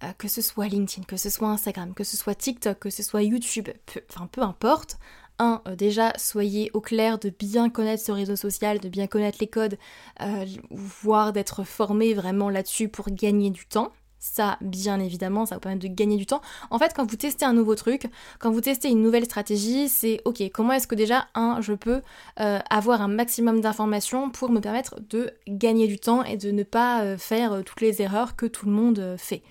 euh, 0.03 0.11
que 0.17 0.27
ce 0.27 0.41
soit 0.41 0.67
LinkedIn, 0.67 1.05
que 1.05 1.17
ce 1.17 1.29
soit 1.29 1.47
Instagram, 1.47 1.93
que 1.93 2.03
ce 2.03 2.17
soit 2.17 2.35
TikTok, 2.35 2.79
que 2.79 2.89
ce 2.89 3.03
soit 3.03 3.23
YouTube, 3.23 3.69
enfin 4.09 4.27
peu 4.27 4.41
importe, 4.41 4.97
un, 5.39 5.61
euh, 5.67 5.75
déjà 5.75 6.13
soyez 6.17 6.71
au 6.73 6.81
clair 6.81 7.19
de 7.19 7.29
bien 7.29 7.69
connaître 7.69 8.03
ce 8.03 8.11
réseau 8.11 8.35
social, 8.35 8.79
de 8.79 8.89
bien 8.89 9.07
connaître 9.07 9.37
les 9.39 9.47
codes, 9.47 9.77
euh, 10.21 10.45
voire 10.71 11.33
d'être 11.33 11.63
formé 11.63 12.13
vraiment 12.13 12.49
là-dessus 12.49 12.89
pour 12.89 13.09
gagner 13.09 13.49
du 13.49 13.65
temps. 13.65 13.91
Ça, 14.23 14.59
bien 14.61 14.99
évidemment, 14.99 15.47
ça 15.47 15.55
va 15.55 15.59
permettre 15.59 15.81
de 15.81 15.87
gagner 15.87 16.15
du 16.15 16.27
temps. 16.27 16.41
En 16.69 16.77
fait, 16.77 16.93
quand 16.95 17.09
vous 17.09 17.15
testez 17.15 17.43
un 17.43 17.53
nouveau 17.53 17.73
truc, 17.73 18.05
quand 18.37 18.51
vous 18.51 18.61
testez 18.61 18.87
une 18.87 19.01
nouvelle 19.01 19.25
stratégie, 19.25 19.89
c'est 19.89 20.21
ok, 20.25 20.43
comment 20.53 20.73
est-ce 20.73 20.85
que 20.85 20.93
déjà, 20.93 21.27
un, 21.33 21.59
je 21.59 21.73
peux 21.73 22.03
euh, 22.39 22.59
avoir 22.69 23.01
un 23.01 23.07
maximum 23.07 23.61
d'informations 23.61 24.29
pour 24.29 24.51
me 24.51 24.59
permettre 24.59 24.99
de 25.09 25.31
gagner 25.47 25.87
du 25.87 25.97
temps 25.97 26.23
et 26.23 26.37
de 26.37 26.51
ne 26.51 26.61
pas 26.61 27.01
euh, 27.01 27.17
faire 27.17 27.53
euh, 27.53 27.61
toutes 27.63 27.81
les 27.81 28.03
erreurs 28.03 28.35
que 28.35 28.45
tout 28.45 28.67
le 28.67 28.71
monde 28.71 29.15
fait. 29.17 29.41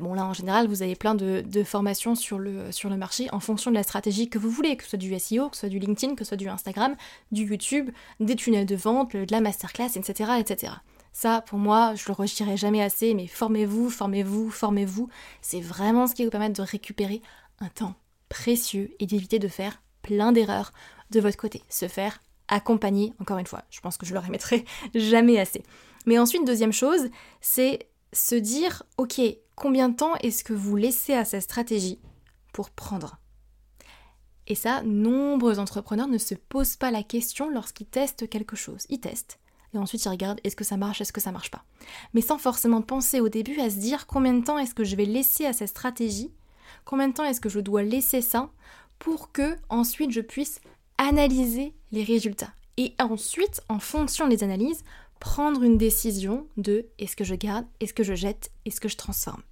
bon, 0.00 0.14
là, 0.14 0.26
en 0.26 0.32
général, 0.32 0.66
vous 0.66 0.82
avez 0.82 0.96
plein 0.96 1.14
de, 1.14 1.44
formations 1.62 2.16
sur 2.16 2.40
le, 2.40 2.72
sur 2.72 2.90
le 2.90 2.96
marché 2.96 3.28
en 3.30 3.38
fonction 3.38 3.70
de 3.70 3.76
la 3.76 3.84
stratégie 3.84 4.28
que 4.28 4.38
vous 4.38 4.50
voulez, 4.50 4.76
que 4.76 4.82
ce 4.82 4.90
soit 4.90 4.98
du 4.98 5.16
SEO, 5.20 5.50
que 5.50 5.56
ce 5.56 5.60
soit 5.60 5.68
du 5.68 5.78
LinkedIn, 5.78 6.16
que 6.16 6.24
ce 6.24 6.30
soit 6.30 6.36
du 6.36 6.48
Instagram, 6.48 6.96
du 7.30 7.44
YouTube, 7.44 7.90
des 8.18 8.34
tunnels 8.34 8.66
de 8.66 8.74
vente, 8.74 9.12
de 9.12 9.24
la 9.30 9.40
masterclass, 9.40 9.96
etc. 9.96 10.32
etc. 10.40 10.72
Ça, 11.20 11.42
pour 11.42 11.58
moi, 11.58 11.94
je 11.96 12.06
le 12.06 12.14
redirai 12.14 12.56
jamais 12.56 12.80
assez, 12.80 13.12
mais 13.12 13.26
formez-vous, 13.26 13.90
formez-vous, 13.90 14.48
formez-vous. 14.50 15.10
C'est 15.42 15.60
vraiment 15.60 16.06
ce 16.06 16.14
qui 16.14 16.24
vous 16.24 16.30
permettre 16.30 16.56
de 16.56 16.66
récupérer 16.66 17.20
un 17.58 17.68
temps 17.68 17.94
précieux 18.30 18.94
et 19.00 19.04
d'éviter 19.04 19.38
de 19.38 19.46
faire 19.46 19.82
plein 20.00 20.32
d'erreurs 20.32 20.72
de 21.10 21.20
votre 21.20 21.36
côté. 21.36 21.62
Se 21.68 21.88
faire 21.88 22.22
accompagner, 22.48 23.12
encore 23.18 23.36
une 23.36 23.46
fois, 23.46 23.64
je 23.68 23.80
pense 23.80 23.98
que 23.98 24.06
je 24.06 24.14
le 24.14 24.18
remettrai 24.18 24.64
jamais 24.94 25.38
assez. 25.38 25.62
Mais 26.06 26.18
ensuite, 26.18 26.46
deuxième 26.46 26.72
chose, 26.72 27.10
c'est 27.42 27.80
se 28.14 28.34
dire, 28.34 28.82
ok, 28.96 29.20
combien 29.56 29.90
de 29.90 29.96
temps 29.96 30.14
est-ce 30.22 30.42
que 30.42 30.54
vous 30.54 30.76
laissez 30.76 31.12
à 31.12 31.26
cette 31.26 31.42
stratégie 31.42 31.98
pour 32.54 32.70
prendre? 32.70 33.18
Et 34.46 34.54
ça, 34.54 34.80
nombreux 34.84 35.58
entrepreneurs 35.58 36.08
ne 36.08 36.16
se 36.16 36.34
posent 36.34 36.76
pas 36.76 36.90
la 36.90 37.02
question 37.02 37.50
lorsqu'ils 37.50 37.88
testent 37.88 38.26
quelque 38.26 38.56
chose. 38.56 38.86
Ils 38.88 39.00
testent. 39.00 39.38
Et 39.74 39.78
ensuite, 39.78 40.04
ils 40.04 40.08
regardent 40.08 40.40
est-ce 40.44 40.56
que 40.56 40.64
ça 40.64 40.76
marche, 40.76 41.00
est-ce 41.00 41.12
que 41.12 41.20
ça 41.20 41.32
marche 41.32 41.50
pas. 41.50 41.64
Mais 42.14 42.20
sans 42.20 42.38
forcément 42.38 42.82
penser 42.82 43.20
au 43.20 43.28
début 43.28 43.60
à 43.60 43.70
se 43.70 43.76
dire 43.76 44.06
combien 44.06 44.34
de 44.34 44.44
temps 44.44 44.58
est-ce 44.58 44.74
que 44.74 44.84
je 44.84 44.96
vais 44.96 45.04
laisser 45.04 45.46
à 45.46 45.52
cette 45.52 45.68
stratégie, 45.68 46.32
combien 46.84 47.08
de 47.08 47.14
temps 47.14 47.24
est-ce 47.24 47.40
que 47.40 47.48
je 47.48 47.60
dois 47.60 47.82
laisser 47.82 48.20
ça 48.22 48.50
pour 48.98 49.32
que 49.32 49.56
ensuite 49.68 50.10
je 50.10 50.20
puisse 50.20 50.60
analyser 50.98 51.74
les 51.92 52.04
résultats? 52.04 52.52
Et 52.76 52.94
ensuite, 52.98 53.60
en 53.68 53.78
fonction 53.78 54.26
des 54.26 54.42
analyses, 54.42 54.82
prendre 55.20 55.62
une 55.62 55.78
décision 55.78 56.46
de 56.56 56.86
est-ce 56.98 57.14
que 57.14 57.24
je 57.24 57.34
garde, 57.34 57.66
est-ce 57.78 57.94
que 57.94 58.02
je 58.02 58.14
jette, 58.14 58.50
est-ce 58.64 58.80
que 58.80 58.88
je 58.88 58.96
transforme? 58.96 59.42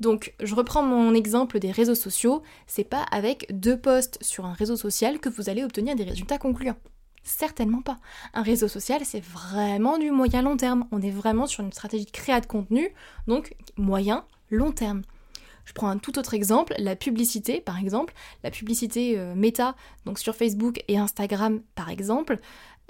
Donc, 0.00 0.34
je 0.42 0.54
reprends 0.54 0.82
mon 0.82 1.14
exemple 1.14 1.58
des 1.58 1.70
réseaux 1.70 1.94
sociaux, 1.94 2.42
c'est 2.66 2.84
pas 2.84 3.02
avec 3.10 3.46
deux 3.50 3.78
posts 3.78 4.18
sur 4.22 4.44
un 4.46 4.52
réseau 4.52 4.76
social 4.76 5.20
que 5.20 5.28
vous 5.28 5.48
allez 5.48 5.64
obtenir 5.64 5.96
des 5.96 6.04
résultats 6.04 6.38
concluants. 6.38 6.76
Certainement 7.22 7.82
pas. 7.82 7.98
Un 8.34 8.42
réseau 8.42 8.68
social, 8.68 9.02
c'est 9.04 9.22
vraiment 9.22 9.98
du 9.98 10.10
moyen 10.10 10.42
long 10.42 10.56
terme. 10.56 10.86
On 10.90 11.00
est 11.00 11.10
vraiment 11.10 11.46
sur 11.46 11.62
une 11.62 11.72
stratégie 11.72 12.04
de 12.04 12.10
créa 12.10 12.40
de 12.40 12.46
contenu, 12.46 12.88
donc 13.26 13.54
moyen 13.76 14.24
long 14.50 14.72
terme. 14.72 15.02
Je 15.64 15.72
prends 15.72 15.88
un 15.88 15.98
tout 15.98 16.18
autre 16.18 16.34
exemple, 16.34 16.74
la 16.78 16.96
publicité 16.96 17.60
par 17.60 17.78
exemple, 17.78 18.14
la 18.42 18.50
publicité 18.50 19.16
euh, 19.16 19.34
méta, 19.34 19.76
donc 20.04 20.18
sur 20.18 20.34
Facebook 20.34 20.82
et 20.88 20.98
Instagram 20.98 21.60
par 21.76 21.88
exemple, 21.88 22.40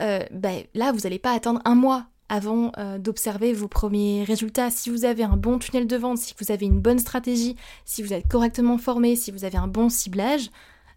euh, 0.00 0.24
ben, 0.30 0.62
là 0.74 0.92
vous 0.92 1.00
n'allez 1.00 1.18
pas 1.18 1.32
attendre 1.32 1.60
un 1.66 1.74
mois 1.74 2.06
avant 2.30 2.72
euh, 2.78 2.96
d'observer 2.96 3.52
vos 3.52 3.68
premiers 3.68 4.24
résultats. 4.24 4.70
Si 4.70 4.88
vous 4.88 5.04
avez 5.04 5.22
un 5.22 5.36
bon 5.36 5.58
tunnel 5.58 5.86
de 5.86 5.96
vente, 5.96 6.16
si 6.16 6.34
vous 6.40 6.50
avez 6.50 6.64
une 6.64 6.80
bonne 6.80 6.98
stratégie, 6.98 7.56
si 7.84 8.02
vous 8.02 8.14
êtes 8.14 8.26
correctement 8.26 8.78
formé, 8.78 9.16
si 9.16 9.30
vous 9.30 9.44
avez 9.44 9.58
un 9.58 9.68
bon 9.68 9.90
ciblage, 9.90 10.50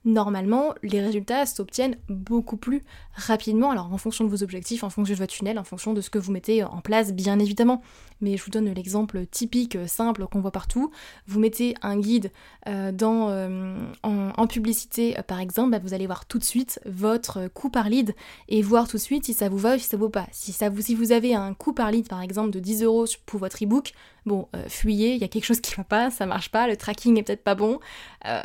normalement, 0.05 0.73
les 0.83 1.01
résultats 1.01 1.45
s'obtiennent 1.45 1.97
beaucoup 2.07 2.57
plus 2.57 2.83
rapidement. 3.13 3.71
Alors, 3.71 3.91
en 3.91 3.97
fonction 3.97 4.23
de 4.23 4.29
vos 4.29 4.43
objectifs, 4.43 4.83
en 4.83 4.89
fonction 4.89 5.13
de 5.13 5.19
votre 5.19 5.33
tunnel, 5.33 5.59
en 5.59 5.63
fonction 5.63 5.93
de 5.93 6.01
ce 6.01 6.09
que 6.09 6.19
vous 6.19 6.31
mettez 6.31 6.63
en 6.63 6.81
place, 6.81 7.13
bien 7.13 7.39
évidemment. 7.39 7.81
Mais 8.21 8.37
je 8.37 8.43
vous 8.43 8.51
donne 8.51 8.71
l'exemple 8.73 9.25
typique, 9.25 9.77
simple, 9.87 10.25
qu'on 10.27 10.39
voit 10.39 10.51
partout. 10.51 10.91
Vous 11.27 11.39
mettez 11.39 11.75
un 11.81 11.97
guide 11.97 12.31
euh, 12.67 12.91
dans, 12.91 13.29
euh, 13.29 13.77
en, 14.03 14.47
publicité, 14.47 15.17
par 15.27 15.39
exemple, 15.39 15.71
bah, 15.71 15.79
vous 15.83 15.93
allez 15.93 16.05
voir 16.05 16.25
tout 16.25 16.37
de 16.37 16.43
suite 16.43 16.79
votre 16.85 17.47
coût 17.47 17.69
par 17.69 17.89
lead 17.89 18.15
et 18.47 18.61
voir 18.61 18.87
tout 18.87 18.97
de 18.97 19.01
suite 19.01 19.25
si 19.25 19.33
ça 19.33 19.49
vous 19.49 19.57
va 19.57 19.75
ou 19.75 19.79
si 19.79 19.87
ça 19.87 19.97
ne 19.97 20.01
vaut 20.01 20.09
pas. 20.09 20.27
Si, 20.31 20.53
ça 20.53 20.69
vous, 20.69 20.81
si 20.81 20.95
vous 20.95 21.11
avez 21.11 21.33
un 21.35 21.53
coût 21.53 21.73
par 21.73 21.91
lead, 21.91 22.07
par 22.07 22.21
exemple, 22.21 22.51
de 22.51 22.59
10 22.59 22.83
euros 22.83 23.05
pour 23.25 23.39
votre 23.39 23.61
ebook, 23.61 23.93
bon, 24.25 24.47
fuyez, 24.67 25.13
il 25.13 25.21
y 25.21 25.23
a 25.23 25.27
quelque 25.27 25.45
chose 25.45 25.61
qui 25.61 25.75
va 25.75 25.83
pas, 25.83 26.11
ça 26.11 26.25
marche 26.25 26.49
pas, 26.49 26.67
le 26.67 26.77
tracking 26.77 27.17
est 27.17 27.23
peut-être 27.23 27.43
pas 27.43 27.55
bon, 27.55 27.79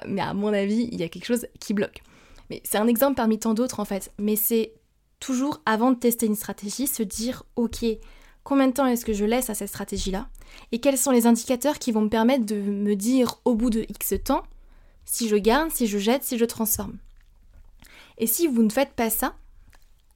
mais 0.06 0.20
à 0.20 0.34
mon 0.34 0.52
avis, 0.52 0.88
il 0.92 1.00
y 1.00 1.02
a 1.02 1.08
quelque 1.08 1.26
chose 1.26 1.46
qui 1.58 1.74
bloque. 1.74 2.02
Mais 2.50 2.60
c'est 2.64 2.78
un 2.78 2.86
exemple 2.86 3.14
parmi 3.14 3.38
tant 3.38 3.54
d'autres 3.54 3.80
en 3.80 3.84
fait. 3.84 4.12
Mais 4.18 4.36
c'est 4.36 4.72
toujours 5.20 5.60
avant 5.66 5.92
de 5.92 5.96
tester 5.96 6.26
une 6.26 6.34
stratégie, 6.34 6.86
se 6.86 7.02
dire 7.02 7.44
ok, 7.56 7.84
combien 8.42 8.66
de 8.66 8.72
temps 8.72 8.86
est-ce 8.86 9.04
que 9.04 9.12
je 9.12 9.24
laisse 9.24 9.50
à 9.50 9.54
cette 9.54 9.68
stratégie-là? 9.68 10.28
Et 10.72 10.80
quels 10.80 10.98
sont 10.98 11.12
les 11.12 11.26
indicateurs 11.26 11.78
qui 11.78 11.92
vont 11.92 12.00
me 12.00 12.08
permettre 12.08 12.44
de 12.44 12.56
me 12.56 12.96
dire 12.96 13.40
au 13.44 13.54
bout 13.54 13.70
de 13.70 13.86
X 13.88 14.14
temps 14.24 14.42
si 15.04 15.28
je 15.28 15.36
garde, 15.36 15.70
si 15.70 15.86
je 15.86 15.98
jette, 15.98 16.24
si 16.24 16.38
je 16.38 16.44
transforme? 16.44 16.98
Et 18.18 18.26
si 18.26 18.46
vous 18.48 18.62
ne 18.62 18.70
faites 18.70 18.94
pas 18.94 19.10
ça, 19.10 19.34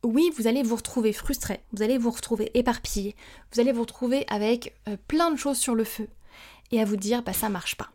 oui, 0.05 0.31
vous 0.37 0.47
allez 0.47 0.63
vous 0.63 0.77
retrouver 0.77 1.13
frustré, 1.13 1.61
vous 1.73 1.83
allez 1.83 1.99
vous 1.99 2.11
retrouver 2.11 2.51
éparpillé, 2.55 3.17
vous 3.53 3.61
allez 3.61 3.73
vous 3.73 3.83
retrouver 3.83 4.25
avec 4.29 4.75
euh, 4.89 4.97
plein 5.09 5.31
de 5.31 5.37
choses 5.37 5.59
sur 5.59 5.75
le 5.75 5.85
feu 5.85 6.09
et 6.71 6.81
à 6.81 6.85
vous 6.85 6.97
dire 6.97 7.23
bah 7.23 7.33
ça 7.33 7.49
marche 7.49 7.77
pas. 7.77 7.91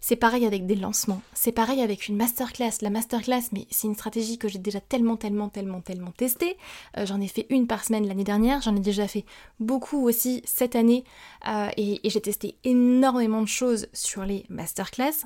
C'est 0.00 0.16
pareil 0.16 0.46
avec 0.46 0.66
des 0.66 0.74
lancements, 0.74 1.22
c'est 1.34 1.52
pareil 1.52 1.80
avec 1.82 2.08
une 2.08 2.16
masterclass. 2.16 2.72
La 2.82 2.90
masterclass, 2.90 3.48
mais 3.52 3.66
c'est 3.70 3.86
une 3.86 3.94
stratégie 3.94 4.38
que 4.38 4.48
j'ai 4.48 4.58
déjà 4.58 4.80
tellement, 4.80 5.16
tellement, 5.16 5.48
tellement, 5.48 5.80
tellement 5.80 6.10
testée. 6.10 6.56
Euh, 6.96 7.06
j'en 7.06 7.20
ai 7.20 7.28
fait 7.28 7.46
une 7.50 7.66
par 7.66 7.84
semaine 7.84 8.06
l'année 8.06 8.24
dernière, 8.24 8.60
j'en 8.62 8.76
ai 8.76 8.80
déjà 8.80 9.08
fait 9.08 9.24
beaucoup 9.60 10.06
aussi 10.06 10.42
cette 10.44 10.76
année 10.76 11.04
euh, 11.48 11.68
et, 11.76 12.00
j'ai 12.04 12.20
testé 12.20 12.56
énormément 12.64 13.42
de 13.42 13.48
choses 13.48 13.88
sur 13.92 14.24
les 14.24 14.44
masterclass. 14.48 15.24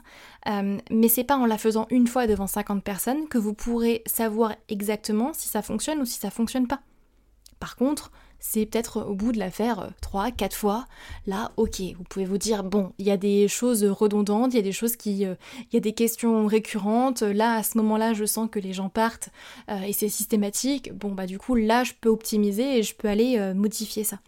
Euh, 0.49 0.79
mais 0.91 1.09
c'est 1.09 1.25
pas 1.25 1.37
en 1.37 1.47
la 1.47 1.59
faisant 1.59 1.87
une 1.91 2.07
fois 2.07 2.27
devant 2.27 2.47
50 2.47 2.83
personnes 2.83 3.29
que 3.29 3.39
vous 3.39 3.55
pourrez 3.55 4.03
savoir 4.07 4.55
exactement 4.69 5.33
si 5.33 5.49
ça 5.49 5.63
fonctionne 5.63 6.01
ou 6.01 6.05
si 6.05 6.19
ça 6.19 6.31
fonctionne 6.31 6.67
pas. 6.67 6.81
Par 7.59 7.77
contre, 7.77 8.11
c'est 8.41 8.67
peut-être 8.67 9.03
au 9.03 9.15
bout 9.15 9.33
de 9.33 9.39
la 9.39 9.51
faire 9.51 9.91
3, 10.01 10.29
euh, 10.29 10.31
4 10.31 10.57
fois. 10.57 10.87
Là, 11.27 11.53
ok, 11.57 11.81
vous 11.97 12.05
pouvez 12.05 12.25
vous 12.25 12.39
dire, 12.39 12.65
bon, 12.65 12.93
il 12.99 13.07
y 13.07 13.11
a 13.11 13.17
des 13.17 13.47
choses 13.47 13.85
redondantes, 13.85 14.55
il 14.55 14.57
y 14.57 14.61
a 14.61 14.63
des 14.63 14.73
choses 14.73 14.97
qui... 14.97 15.27
Euh, 15.27 15.35
y 15.73 15.77
a 15.77 15.81
des 15.81 15.93
questions 15.93 16.47
récurrentes. 16.47 17.23
Là, 17.23 17.55
à 17.55 17.63
ce 17.63 17.77
moment-là, 17.79 18.15
je 18.15 18.25
sens 18.25 18.49
que 18.51 18.59
les 18.59 18.73
gens 18.73 18.89
partent 18.89 19.29
euh, 19.71 19.83
et 19.83 19.93
c'est 19.93 20.09
systématique. 20.09 20.93
Bon, 20.93 21.13
bah 21.13 21.27
du 21.27 21.39
coup, 21.39 21.55
là, 21.55 21.85
je 21.85 21.93
peux 22.01 22.09
optimiser 22.09 22.79
et 22.79 22.83
je 22.83 22.95
peux 22.95 23.09
aller 23.09 23.39
modifier 23.55 24.05
ça. 24.05 24.19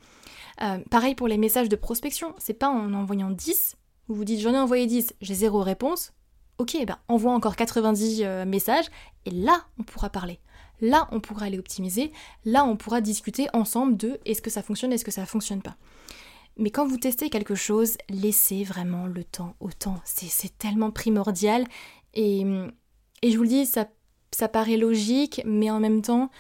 pareil 0.91 1.15
pour 1.15 1.29
les 1.29 1.39
messages 1.39 1.69
de 1.69 1.77
prospection. 1.77 2.35
C'est 2.39 2.55
pas 2.55 2.69
en 2.69 2.93
envoyant 2.93 3.31
10, 3.31 3.77
vous 4.09 4.15
vous 4.15 4.25
dites, 4.25 4.41
j'en 4.41 4.53
ai 4.53 4.59
envoyé 4.59 4.87
10, 4.87 5.15
j'ai 5.21 5.35
zéro 5.35 5.61
réponse. 5.61 6.13
Ok, 6.59 6.77
bah 6.87 6.99
envoie 7.09 7.33
encore 7.33 7.57
90 7.57 8.25
messages 8.47 8.87
et 9.25 9.31
là, 9.31 9.65
on 9.79 9.83
pourra 9.83 10.11
parler. 10.11 10.39
Là, 10.81 11.09
on 11.13 11.21
pourra 11.21 11.47
aller 11.47 11.59
optimiser. 11.59 12.13
Là, 12.45 12.65
on 12.65 12.77
pourra 12.77 13.01
discuter 13.01 13.47
ensemble 13.53 13.97
de 13.97 14.19
est-ce 14.25 14.43
que 14.43 14.51
ça 14.51 14.63
fonctionne, 14.63 14.93
est-ce 14.93 15.05
que 15.05 15.11
ça 15.11 15.27
fonctionne 15.27 15.63
pas. 15.63 15.77
Mais 16.57 16.71
quand 16.71 16.87
vous 16.87 16.99
testez 16.99 17.31
quelque 17.31 17.55
chose, 17.55 17.97
laissez 18.11 18.65
vraiment 18.65 19.07
le 19.07 19.25
temps 19.25 19.55
au 19.61 19.71
temps. 19.71 20.01
C'est 20.05 20.57
tellement 20.59 20.91
primordial. 20.91 21.67
Et, 22.15 22.45
je 23.23 23.37
vous 23.37 23.43
le 23.43 23.49
dis, 23.49 23.67
ça 23.67 24.49
paraît 24.49 24.77
logique, 24.77 25.41
mais 25.47 25.71
en 25.71 25.81
même 25.81 26.03
temps, 26.03 26.31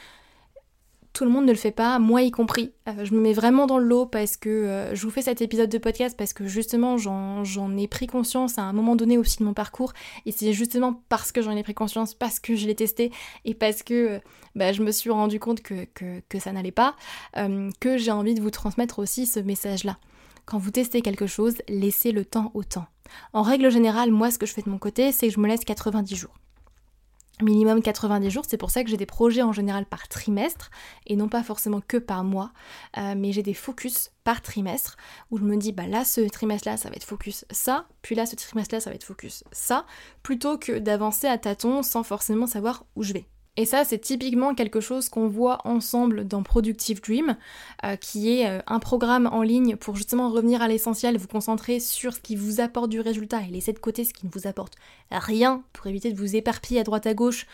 tout 1.12 1.24
le 1.24 1.30
monde 1.30 1.44
ne 1.44 1.52
le 1.52 1.58
fait 1.58 1.72
pas, 1.72 1.98
moi 1.98 2.22
y 2.22 2.30
compris. 2.30 2.72
Euh, 2.88 3.04
je 3.04 3.14
me 3.14 3.20
mets 3.20 3.32
vraiment 3.32 3.66
dans 3.66 3.78
le 3.78 3.84
lot 3.84 4.06
parce 4.06 4.36
que 4.36 4.48
euh, 4.48 4.94
je 4.94 5.02
vous 5.02 5.10
fais 5.10 5.22
cet 5.22 5.42
épisode 5.42 5.68
de 5.68 5.78
podcast 5.78 6.16
parce 6.16 6.32
que 6.32 6.46
justement 6.46 6.96
j'en 6.96 7.76
ai 7.76 7.86
pris 7.86 8.06
conscience 8.06 8.58
à 8.58 8.62
un 8.62 8.72
moment 8.72 8.96
donné 8.96 9.18
aussi 9.18 9.38
de 9.38 9.44
mon 9.44 9.52
parcours 9.52 9.92
et 10.24 10.32
c'est 10.32 10.52
justement 10.52 11.02
parce 11.08 11.30
que 11.32 11.42
j'en 11.42 11.54
ai 11.56 11.62
pris 11.62 11.74
conscience, 11.74 12.14
parce 12.14 12.40
que 12.40 12.56
je 12.56 12.66
l'ai 12.66 12.74
testé 12.74 13.12
et 13.44 13.54
parce 13.54 13.82
que 13.82 13.94
euh, 13.94 14.18
bah, 14.54 14.72
je 14.72 14.82
me 14.82 14.90
suis 14.90 15.10
rendu 15.10 15.38
compte 15.38 15.60
que, 15.60 15.84
que, 15.94 16.38
ça 16.38 16.52
n'allait 16.52 16.72
pas, 16.72 16.96
que 17.80 17.96
j'ai 17.96 18.10
envie 18.10 18.34
de 18.34 18.40
vous 18.40 18.50
transmettre 18.50 18.98
aussi 18.98 19.26
ce 19.26 19.38
message-là. 19.38 19.98
Quand 20.44 20.58
vous 20.58 20.70
testez 20.70 21.02
quelque 21.02 21.26
chose, 21.26 21.56
laissez 21.68 22.10
le 22.10 22.24
temps 22.24 22.50
au 22.54 22.64
temps. 22.64 22.86
En 23.32 23.42
règle 23.42 23.70
générale, 23.70 24.10
moi 24.10 24.30
ce 24.30 24.38
que 24.38 24.46
je 24.46 24.52
fais 24.52 24.62
de 24.62 24.70
mon 24.70 24.78
côté, 24.78 25.12
c'est 25.12 25.28
que 25.28 25.34
je 25.34 25.40
me 25.40 25.48
laisse 25.48 25.64
90 25.64 26.16
jours 26.16 26.34
minimum 27.42 27.82
90 27.82 28.30
jours. 28.30 28.44
C'est 28.48 28.56
pour 28.56 28.70
ça 28.70 28.84
que 28.84 28.90
j'ai 28.90 28.96
des 28.96 29.06
projets 29.06 29.42
en 29.42 29.52
général 29.52 29.86
par 29.86 30.08
trimestre 30.08 30.70
et 31.06 31.16
non 31.16 31.28
pas 31.28 31.42
forcément 31.42 31.80
que 31.86 31.96
par 31.96 32.24
mois, 32.24 32.52
euh, 32.98 33.14
mais 33.16 33.32
j'ai 33.32 33.42
des 33.42 33.54
focus 33.54 34.10
par 34.24 34.42
trimestre 34.42 34.96
où 35.30 35.38
je 35.38 35.44
me 35.44 35.56
dis 35.56 35.72
bah 35.72 35.86
là 35.86 36.04
ce 36.04 36.20
trimestre-là 36.20 36.76
ça 36.76 36.88
va 36.88 36.96
être 36.96 37.04
focus 37.04 37.44
ça, 37.50 37.86
puis 38.02 38.14
là 38.14 38.26
ce 38.26 38.36
trimestre-là 38.36 38.80
ça 38.80 38.90
va 38.90 38.96
être 38.96 39.04
focus 39.04 39.44
ça, 39.52 39.84
plutôt 40.22 40.58
que 40.58 40.78
d'avancer 40.78 41.26
à 41.26 41.38
tâtons 41.38 41.82
sans 41.82 42.02
forcément 42.02 42.46
savoir 42.46 42.84
où 42.96 43.02
je 43.02 43.12
vais. 43.12 43.26
Et 43.58 43.66
ça, 43.66 43.84
c'est 43.84 43.98
typiquement 43.98 44.54
quelque 44.54 44.80
chose 44.80 45.10
qu'on 45.10 45.28
voit 45.28 45.58
ensemble 45.66 46.26
dans 46.26 46.42
Productive 46.42 47.02
Dream, 47.02 47.36
euh, 47.84 47.96
qui 47.96 48.32
est 48.32 48.48
euh, 48.48 48.62
un 48.66 48.78
programme 48.78 49.26
en 49.26 49.42
ligne 49.42 49.76
pour 49.76 49.94
justement 49.94 50.30
revenir 50.30 50.62
à 50.62 50.68
l'essentiel, 50.68 51.18
vous 51.18 51.28
concentrer 51.28 51.78
sur 51.78 52.14
ce 52.14 52.20
qui 52.20 52.34
vous 52.34 52.62
apporte 52.62 52.88
du 52.88 53.00
résultat 53.00 53.42
et 53.42 53.50
laisser 53.50 53.74
de 53.74 53.78
côté 53.78 54.04
ce 54.04 54.14
qui 54.14 54.24
ne 54.26 54.30
vous 54.32 54.46
apporte 54.46 54.76
rien 55.10 55.62
pour 55.74 55.86
éviter 55.86 56.10
de 56.10 56.16
vous 56.16 56.34
éparpiller 56.34 56.80
à 56.80 56.84
droite 56.84 57.06
à 57.06 57.12
gauche 57.12 57.46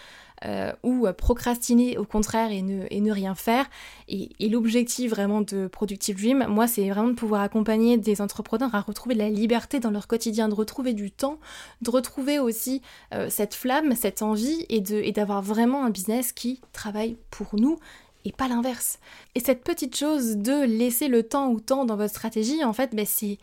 euh, 0.45 0.73
ou 0.83 1.07
procrastiner 1.16 1.99
au 1.99 2.04
contraire 2.04 2.50
et 2.50 2.62
ne, 2.62 2.87
et 2.90 3.00
ne 3.00 3.12
rien 3.12 3.35
faire. 3.35 3.66
Et, 4.09 4.30
l'objectif 4.49 5.11
vraiment 5.11 5.42
de 5.42 5.66
Productive 5.66 6.16
Dream, 6.16 6.47
moi, 6.49 6.66
c'est 6.66 6.88
vraiment 6.88 7.09
de 7.09 7.14
pouvoir 7.14 7.42
accompagner 7.42 7.99
des 7.99 8.21
entrepreneurs 8.21 8.75
à 8.75 8.80
retrouver 8.80 9.14
de 9.14 9.21
la 9.21 9.30
liberté 9.30 9.80
dans 9.80 9.90
leur 9.90 10.07
quotidien, 10.07 10.49
de 10.49 10.54
retrouver 10.54 10.95
du 10.95 11.11
temps, 11.11 11.38
de 11.83 11.90
retrouver 11.90 12.38
aussi 12.38 12.83
euh, 13.14 13.28
cette 13.30 13.54
flamme, 13.54 13.95
cette 13.95 14.23
envie 14.23 14.66
et 14.68 15.12
d'avoir 15.12 15.42
vraiment 15.42 15.85
un 15.85 15.90
business 15.90 16.33
qui 16.33 16.61
travaille 16.73 17.16
pour 17.30 17.49
nous 17.54 17.78
et 18.25 18.33
pas 18.33 18.49
l'inverse. 18.49 18.99
Et 19.35 19.40
cette 19.40 19.64
petite 19.64 19.97
chose 19.97 20.37
de 20.37 20.64
laisser 20.64 21.09
le 21.09 21.23
temps 21.23 21.50
ou 21.50 21.61
temps 21.61 21.85
dans 21.85 21.97
votre 21.97 22.11
stratégie, 22.11 22.64
en 22.64 22.73
fait, 22.73 22.95
ben 22.95 23.07
c'est 23.07 23.38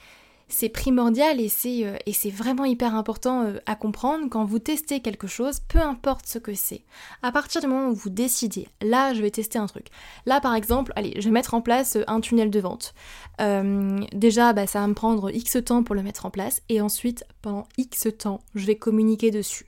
c'est 0.47 0.69
primordial 0.69 1.41
et 1.41 1.49
c'est, 1.49 1.85
euh, 1.85 1.97
et 2.05 2.13
c'est 2.13 2.29
vraiment 2.29 2.65
hyper 2.65 2.95
important 2.95 3.43
euh, 3.43 3.57
à 3.65 3.75
comprendre 3.75 4.27
quand 4.29 4.45
vous 4.45 4.59
testez 4.59 5.01
quelque 5.01 5.27
chose, 5.27 5.59
peu 5.67 5.79
importe 5.79 6.27
ce 6.27 6.37
que 6.37 6.53
c'est. 6.53 6.83
À 7.23 7.31
partir 7.31 7.61
du 7.61 7.67
moment 7.67 7.89
où 7.89 7.95
vous 7.95 8.09
décidez, 8.09 8.67
là 8.81 9.13
je 9.13 9.21
vais 9.21 9.31
tester 9.31 9.57
un 9.57 9.65
truc. 9.65 9.87
Là 10.25 10.39
par 10.41 10.53
exemple, 10.53 10.93
allez, 10.95 11.13
je 11.17 11.25
vais 11.25 11.31
mettre 11.31 11.53
en 11.53 11.61
place 11.61 11.95
euh, 11.95 12.03
un 12.07 12.21
tunnel 12.21 12.49
de 12.49 12.59
vente. 12.59 12.93
déjà, 14.13 14.53
bah, 14.53 14.67
ça 14.67 14.79
va 14.79 14.87
me 14.87 14.93
prendre 14.93 15.29
X 15.31 15.57
temps 15.65 15.83
pour 15.83 15.95
le 15.95 16.03
mettre 16.03 16.25
en 16.25 16.29
place 16.29 16.61
et 16.69 16.79
ensuite, 16.79 17.23
pendant 17.41 17.67
X 17.77 18.07
temps, 18.17 18.41
je 18.53 18.65
vais 18.65 18.75
communiquer 18.75 19.31
dessus. 19.31 19.65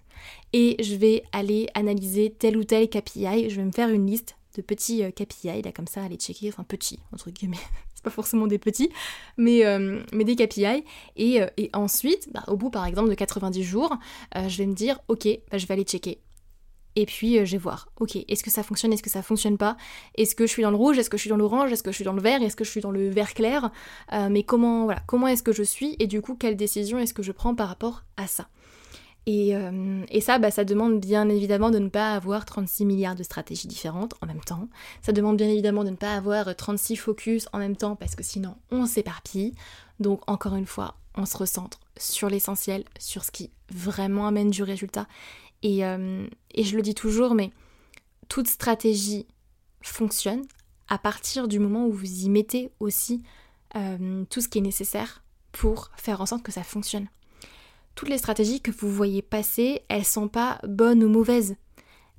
Et 0.54 0.82
je 0.82 0.96
vais 0.96 1.24
aller 1.32 1.68
analyser 1.74 2.34
tel 2.38 2.58
ou 2.58 2.64
tel 2.64 2.90
KPI, 2.90 3.50
je 3.50 3.56
vais 3.56 3.66
me 3.66 3.72
faire 3.72 3.90
une 3.90 4.08
liste 4.08 4.36
de 4.56 4.62
petits 4.62 5.04
KPI, 5.14 5.62
là 5.62 5.72
comme 5.72 5.88
ça, 5.88 6.04
aller 6.04 6.16
checker, 6.16 6.50
enfin 6.50 6.64
petit, 6.64 7.00
entre 7.14 7.30
guillemets, 7.30 7.58
forcément 8.10 8.48
des 8.48 8.58
petits, 8.58 8.90
mais, 9.38 9.66
euh, 9.66 10.02
mais 10.14 10.24
des 10.24 10.36
KPI. 10.36 10.84
Et, 11.16 11.42
euh, 11.42 11.48
et 11.58 11.70
ensuite, 11.74 12.30
bah, 12.34 12.44
au 12.48 12.58
bout 12.58 12.70
par 12.70 12.86
exemple 12.86 13.10
de 13.10 13.16
90 13.16 13.64
jours, 13.64 13.98
je 14.36 14.58
vais 14.58 14.66
me 14.66 14.74
dire, 14.74 15.00
ok, 15.08 15.28
bah, 15.52 15.58
je 15.58 15.66
vais 15.66 15.74
aller 15.74 15.84
checker. 15.84 16.22
Et 16.96 17.06
puis 17.06 17.46
je 17.46 17.52
vais 17.52 17.58
voir, 17.60 17.90
ok, 18.00 18.18
est-ce 18.28 18.44
que 18.44 18.50
ça 18.50 18.64
fonctionne, 18.64 18.92
est-ce 18.92 19.04
que 19.04 19.10
ça 19.10 19.22
fonctionne 19.22 19.58
pas? 19.58 19.78
Est-ce 20.16 20.34
que 20.34 20.48
je 20.48 20.52
suis 20.52 20.64
dans 20.64 20.72
le 20.72 20.78
rouge, 20.78 20.98
est-ce 20.98 21.12
que 21.12 21.18
je 21.18 21.22
suis 21.22 21.30
dans 21.30 21.38
l'orange, 21.38 21.72
est-ce 21.72 21.84
que 21.84 21.92
je 21.92 21.96
suis 21.96 22.04
dans 22.04 22.14
le 22.14 22.22
vert, 22.22 22.42
est-ce 22.42 22.56
que 22.56 22.64
je 22.64 22.72
suis 22.72 22.82
dans 22.82 22.90
le 22.90 23.08
vert 23.10 23.36
clair? 23.36 23.70
Mais 24.32 24.42
comment, 24.42 24.86
voilà, 24.86 25.02
comment 25.06 25.28
est-ce 25.28 25.44
que 25.44 25.52
je 25.52 25.62
suis? 25.62 25.96
Et 26.00 26.08
du 26.08 26.22
coup, 26.22 26.36
quelle 26.36 26.56
décision 26.56 26.98
est-ce 26.98 27.14
que 27.14 27.22
je 27.22 27.32
prends 27.32 27.54
par 27.54 27.68
rapport 27.68 28.04
à 28.18 28.26
ça? 28.26 28.48
Euh, 29.28 30.06
et, 30.10 30.22
ça, 30.22 30.40
bah, 30.40 30.52
ça 30.52 30.64
demande 30.64 31.00
bien 31.02 31.28
évidemment 31.28 31.70
de 31.70 31.80
ne 31.80 31.90
pas 31.90 32.14
avoir 32.14 32.46
36 32.46 32.86
milliards 32.86 33.16
de 33.16 33.24
stratégies 33.24 33.68
différentes 33.68 34.14
en 34.22 34.26
même 34.26 34.40
temps. 34.40 34.70
Ça 35.02 35.12
demande 35.12 35.38
bien 35.38 35.50
évidemment 35.50 35.84
de 35.84 35.90
ne 35.90 35.96
pas 35.96 36.16
avoir 36.16 36.56
36 36.56 36.96
focus 36.96 37.48
en 37.52 37.60
même 37.60 37.76
temps 37.76 37.96
parce 37.96 38.16
que 38.16 38.24
sinon 38.24 38.56
on 38.72 38.86
s'éparpille. 38.86 39.54
Donc 40.00 40.22
encore 40.28 40.56
une 40.56 40.66
fois, 40.66 40.96
on 41.16 41.26
se 41.26 41.36
recentre 41.36 41.80
sur 41.98 42.30
l'essentiel, 42.30 42.86
sur 43.00 43.26
ce 43.26 43.32
qui 43.32 43.52
vraiment 43.70 44.28
amène 44.28 44.50
du 44.50 44.64
résultat. 44.64 45.08
Et, 45.62 45.84
euh, 45.84 46.26
je 46.58 46.76
le 46.76 46.82
dis 46.82 46.96
toujours, 46.96 47.36
mais 47.36 47.52
toute 48.30 48.48
stratégie 48.48 49.28
fonctionne 49.82 50.44
à 50.88 50.98
partir 50.98 51.50
du 51.50 51.60
moment 51.60 51.86
où 51.86 51.92
vous 51.92 52.24
y 52.24 52.30
mettez 52.30 52.72
aussi 52.80 53.24
euh, 53.76 54.24
tout 54.30 54.40
ce 54.40 54.48
qui 54.48 54.60
est 54.60 54.62
nécessaire 54.62 55.22
pour 55.52 55.92
faire 55.98 56.22
en 56.22 56.26
sorte 56.26 56.44
que 56.44 56.52
ça 56.52 56.64
fonctionne 56.64 57.08
toutes 57.98 58.10
les 58.10 58.20
stratégies 58.20 58.62
que 58.62 58.72
vous 58.72 58.92
voyez 58.92 59.24
passer, 59.24 59.82
elles 59.90 60.06
sont 60.06 60.28
pas 60.28 60.60
bonnes 60.64 61.04
ou 61.04 61.10
mauvaises. 61.10 61.56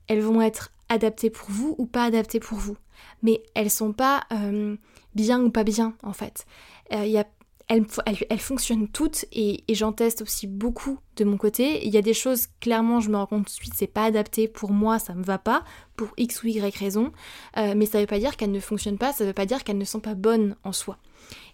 Elles 0.08 0.20
vont 0.20 0.42
être 0.42 0.73
adaptées 0.88 1.30
pour 1.30 1.49
vous 1.50 1.76
ou 1.78 1.87
pas 1.87 2.02
adaptées 2.02 2.40
pour 2.40 2.58
vous. 2.58 2.76
Mais 3.23 3.42
elles 3.54 3.70
sont 3.70 3.92
pas 3.92 4.25
euh, 4.32 4.76
bien 5.14 5.40
ou 5.40 5.50
pas 5.50 5.62
bien 5.62 5.94
en 6.02 6.12
fait. 6.12 6.47
Euh, 6.92 7.23
elles, 7.68 8.40
fonctionnent 8.40 8.88
toutes 8.88 9.26
et, 9.30 9.62
j'en 9.70 9.92
teste 9.92 10.23
aussi 10.23 10.49
beaucoup 10.49 10.99
de 11.16 11.25
mon 11.25 11.37
côté. 11.37 11.87
Il 11.87 11.94
y 11.94 11.99
a 11.99 12.02
des 12.02 12.14
choses, 12.14 12.49
clairement, 12.61 12.99
je 12.99 13.11
me 13.11 13.16
rends 13.16 13.26
compte 13.26 13.44
tout 13.44 13.50
de 13.50 13.54
suite, 13.54 13.75
c'est 13.76 13.87
pas 13.87 14.04
adapté 14.04 14.49
pour 14.49 14.73
moi, 14.73 14.99
ça 14.99 15.14
me 15.14 15.23
va 15.23 15.38
pas, 15.38 15.62
pour 15.94 16.08
X 16.16 16.42
ou 16.42 16.49
Y 16.49 16.76
raison. 16.76 17.12
Euh, 17.56 17.75
mais 17.76 17.87
ça 17.87 18.00
veut 18.00 18.06
pas 18.06 18.18
dire 18.18 18.37
qu'elles 18.37 18.50
ne 18.50 18.58
fonctionnent 18.58 18.99
pas, 18.99 19.12
ça 19.12 19.25
veut 19.25 19.32
pas 19.32 19.47
dire 19.47 19.62
qu'elles 19.62 19.78
ne 19.78 19.85
sont 19.85 20.00
pas 20.00 20.14
bonnes 20.14 20.56
en 20.64 20.73
soi. 20.73 20.99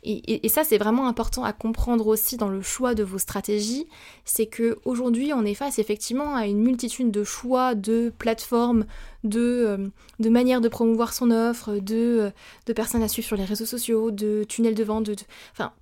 Et, 0.03 0.49
ça, 0.49 0.65
c'est 0.65 0.79
vraiment 0.79 1.09
important 1.09 1.45
à 1.45 1.53
comprendre 1.53 2.07
aussi 2.07 2.37
dans 2.37 2.49
le 2.49 2.61
choix 2.61 2.95
de 2.95 3.03
vos 3.03 3.19
stratégies. 3.19 3.87
C'est 4.25 4.47
que 4.47 4.79
aujourd'hui, 4.85 5.33
on 5.33 5.45
est 5.45 5.55
face 5.55 5.79
effectivement 5.79 6.37
à 6.37 6.47
une 6.47 6.61
multitude 6.61 7.11
de 7.11 7.25
choix, 7.25 7.75
de 7.75 8.13
plateformes, 8.19 8.85
de, 9.25 9.41
euh, 9.41 9.89
de 10.21 10.29
manières 10.29 10.61
de 10.61 10.69
promouvoir 10.69 11.13
son 11.15 11.31
offre, 11.31 11.77
de, 11.77 12.19
euh, 12.21 12.31
de, 12.67 12.73
personnes 12.73 13.03
à 13.03 13.09
suivre 13.09 13.27
sur 13.27 13.37
les 13.37 13.45
réseaux 13.45 13.65
sociaux, 13.65 14.11
de 14.11 14.45
tunnels 14.45 14.75
de 14.75 14.85
vente, 14.85 15.09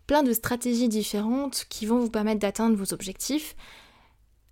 plein 0.06 0.22
de 0.22 0.32
stratégies 0.32 0.88
différentes 0.88 1.66
qui 1.68 1.86
vont 1.86 1.98
vous 1.98 2.10
permettre 2.10 2.40
d'atteindre 2.40 2.76
vos 2.76 2.94
objectifs. 2.94 3.56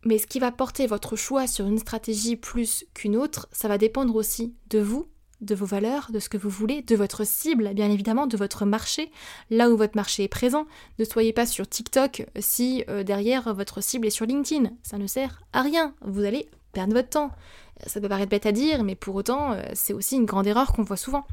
Mais 0.04 0.18
ce 0.18 0.26
qui 0.26 0.38
va 0.38 0.50
porter 0.50 0.86
votre 0.86 1.14
choix 1.14 1.46
sur 1.46 1.66
une 1.66 1.78
stratégie 1.78 2.36
plus 2.36 2.86
qu'une 2.94 3.16
autre, 3.16 3.48
ça 3.52 3.68
va 3.68 3.78
dépendre 3.78 4.16
aussi 4.16 4.54
de 4.70 4.78
vous, 4.78 5.06
de 5.40 5.54
vos 5.54 5.66
valeurs, 5.66 6.10
de 6.12 6.18
ce 6.18 6.28
que 6.28 6.36
vous 6.36 6.50
voulez, 6.50 6.82
de 6.82 6.96
votre 6.96 7.26
cible, 7.26 7.72
bien 7.74 7.90
évidemment, 7.90 8.26
de 8.26 8.36
votre 8.36 8.64
marché, 8.64 9.10
là 9.50 9.70
où 9.70 9.76
votre 9.76 9.96
marché 9.96 10.24
est 10.24 10.28
présent. 10.28 10.66
Ne 10.98 11.04
soyez 11.04 11.32
pas 11.32 11.46
sur 11.46 11.68
TikTok 11.68 12.26
si 12.38 12.84
euh, 12.88 13.02
derrière 13.02 13.54
votre 13.54 13.82
cible 13.82 14.06
est 14.06 14.10
sur 14.10 14.26
LinkedIn. 14.26 14.70
Ça 14.82 14.98
ne 14.98 15.06
sert 15.06 15.42
à 15.52 15.62
rien. 15.62 15.94
Vous 16.02 16.24
allez 16.24 16.48
perdre 16.72 16.94
votre 16.94 17.08
temps. 17.08 17.30
Ça 17.86 18.00
peut 18.00 18.08
paraître 18.08 18.30
bête 18.30 18.46
à 18.46 18.52
dire, 18.52 18.84
mais 18.84 18.94
pour 18.94 19.14
autant, 19.14 19.52
euh, 19.52 19.62
c'est 19.74 19.94
aussi 19.94 20.16
une 20.16 20.26
grande 20.26 20.46
erreur 20.46 20.72
qu'on 20.72 20.82
voit 20.82 20.96
souvent. 20.96 21.26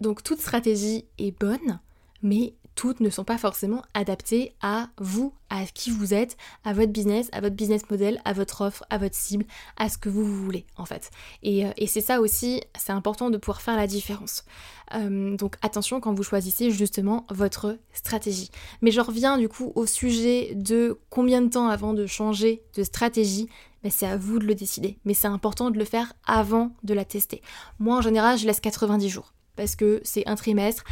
Donc 0.00 0.22
toute 0.22 0.40
stratégie 0.40 1.04
est 1.18 1.38
bonne, 1.38 1.80
mais 2.22 2.54
toutes 2.74 3.00
ne 3.00 3.10
sont 3.10 3.24
pas 3.24 3.38
forcément 3.38 3.82
adaptées 3.94 4.54
à 4.60 4.88
vous, 4.98 5.32
à 5.50 5.64
qui 5.66 5.90
vous 5.90 6.14
êtes, 6.14 6.36
à 6.64 6.72
votre 6.72 6.92
business, 6.92 7.28
à 7.32 7.40
votre 7.40 7.54
business 7.54 7.88
model, 7.90 8.20
à 8.24 8.32
votre 8.32 8.62
offre, 8.62 8.84
à 8.90 8.98
votre 8.98 9.14
cible, 9.14 9.44
à 9.76 9.88
ce 9.88 9.98
que 9.98 10.08
vous, 10.08 10.24
voulez 10.24 10.66
en 10.76 10.84
fait. 10.84 11.10
Euh, 11.44 11.72
et, 11.76 11.86
c'est 11.86 12.00
ça 12.00 12.20
aussi, 12.20 12.62
c'est 12.78 12.92
important 12.92 13.30
de 13.30 13.38
pouvoir 13.38 13.62
faire 13.62 13.76
la 13.76 13.86
différence. 13.86 14.44
Euh, 14.94 15.36
donc 15.36 15.56
attention 15.62 16.00
quand 16.00 16.12
vous 16.12 16.22
choisissez 16.22 16.70
justement 16.70 17.26
votre 17.30 17.78
stratégie. 17.92 18.50
Mais 18.82 18.90
je 18.90 19.00
reviens 19.00 19.38
du 19.38 19.48
coup 19.48 19.72
au 19.74 19.86
sujet 19.86 20.54
de 20.54 20.98
combien 21.10 21.40
de 21.40 21.48
temps 21.48 21.68
avant 21.68 21.94
de 21.94 22.06
changer 22.06 22.62
de 22.74 22.82
stratégie. 22.82 23.48
Ben, 23.82 23.90
c'est 23.90 24.06
à 24.06 24.16
vous 24.16 24.38
de 24.38 24.46
le 24.46 24.54
décider. 24.54 24.98
Mais 25.04 25.14
c'est 25.14 25.28
important 25.28 25.70
de 25.70 25.78
le 25.78 25.84
faire 25.84 26.14
avant 26.26 26.72
de 26.82 26.94
la 26.94 27.04
tester. 27.04 27.42
Moi 27.78 27.96
en 27.96 28.00
général 28.00 28.38
je 28.38 28.46
laisse 28.46 28.60
90 28.60 29.08
jours 29.08 29.34
parce 29.56 29.76
que 29.76 30.00
c'est 30.04 30.26
un 30.26 30.34
trimestre. 30.36 30.84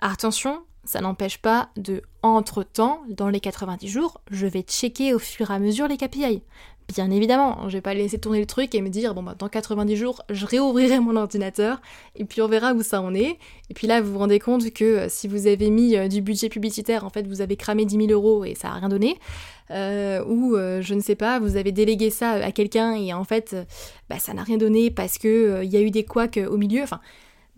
Attention, 0.00 0.62
ça 0.88 1.02
n'empêche 1.02 1.36
pas 1.36 1.68
de, 1.76 2.02
entre-temps, 2.22 3.02
dans 3.10 3.28
les 3.28 3.40
90 3.40 3.88
jours, 3.88 4.22
je 4.30 4.46
vais 4.46 4.62
checker 4.62 5.12
au 5.12 5.18
fur 5.18 5.50
et 5.50 5.54
à 5.54 5.58
mesure 5.58 5.86
les 5.86 5.98
KPI. 5.98 6.42
Bien 6.88 7.10
évidemment, 7.10 7.68
je 7.68 7.74
vais 7.74 7.82
pas 7.82 7.92
laisser 7.92 8.18
tourner 8.18 8.40
le 8.40 8.46
truc 8.46 8.74
et 8.74 8.80
me 8.80 8.88
dire, 8.88 9.14
bon 9.14 9.22
bah 9.22 9.34
dans 9.38 9.50
90 9.50 9.94
jours, 9.96 10.22
je 10.30 10.46
réouvrirai 10.46 10.98
mon 11.00 11.14
ordinateur 11.16 11.82
et 12.16 12.24
puis 12.24 12.40
on 12.40 12.48
verra 12.48 12.72
où 12.72 12.82
ça 12.82 13.02
en 13.02 13.14
est. 13.14 13.36
Et 13.68 13.74
puis 13.74 13.86
là, 13.86 14.00
vous 14.00 14.12
vous 14.12 14.18
rendez 14.18 14.38
compte 14.38 14.70
que 14.72 14.84
euh, 14.84 15.06
si 15.10 15.28
vous 15.28 15.46
avez 15.46 15.68
mis 15.68 15.94
euh, 15.94 16.08
du 16.08 16.22
budget 16.22 16.48
publicitaire, 16.48 17.04
en 17.04 17.10
fait, 17.10 17.26
vous 17.26 17.42
avez 17.42 17.56
cramé 17.56 17.84
10 17.84 18.06
000 18.06 18.10
euros 18.10 18.46
et 18.46 18.54
ça 18.54 18.68
a 18.68 18.72
rien 18.72 18.88
donné. 18.88 19.18
Euh, 19.70 20.24
ou 20.24 20.56
je 20.56 20.94
ne 20.94 21.00
sais 21.00 21.16
pas, 21.16 21.38
vous 21.38 21.56
avez 21.56 21.72
délégué 21.72 22.08
ça 22.08 22.30
à 22.30 22.52
quelqu'un 22.52 22.94
et 22.94 23.12
en 23.12 23.24
fait, 23.24 23.54
bah, 24.08 24.18
ça 24.18 24.32
n'a 24.32 24.42
rien 24.42 24.56
donné 24.56 24.90
parce 24.90 25.18
que 25.18 25.60
il 25.62 25.70
y 25.70 25.76
a 25.76 25.82
eu 25.82 25.90
des 25.90 26.06
couacs 26.06 26.40
au 26.50 26.56
milieu. 26.56 26.84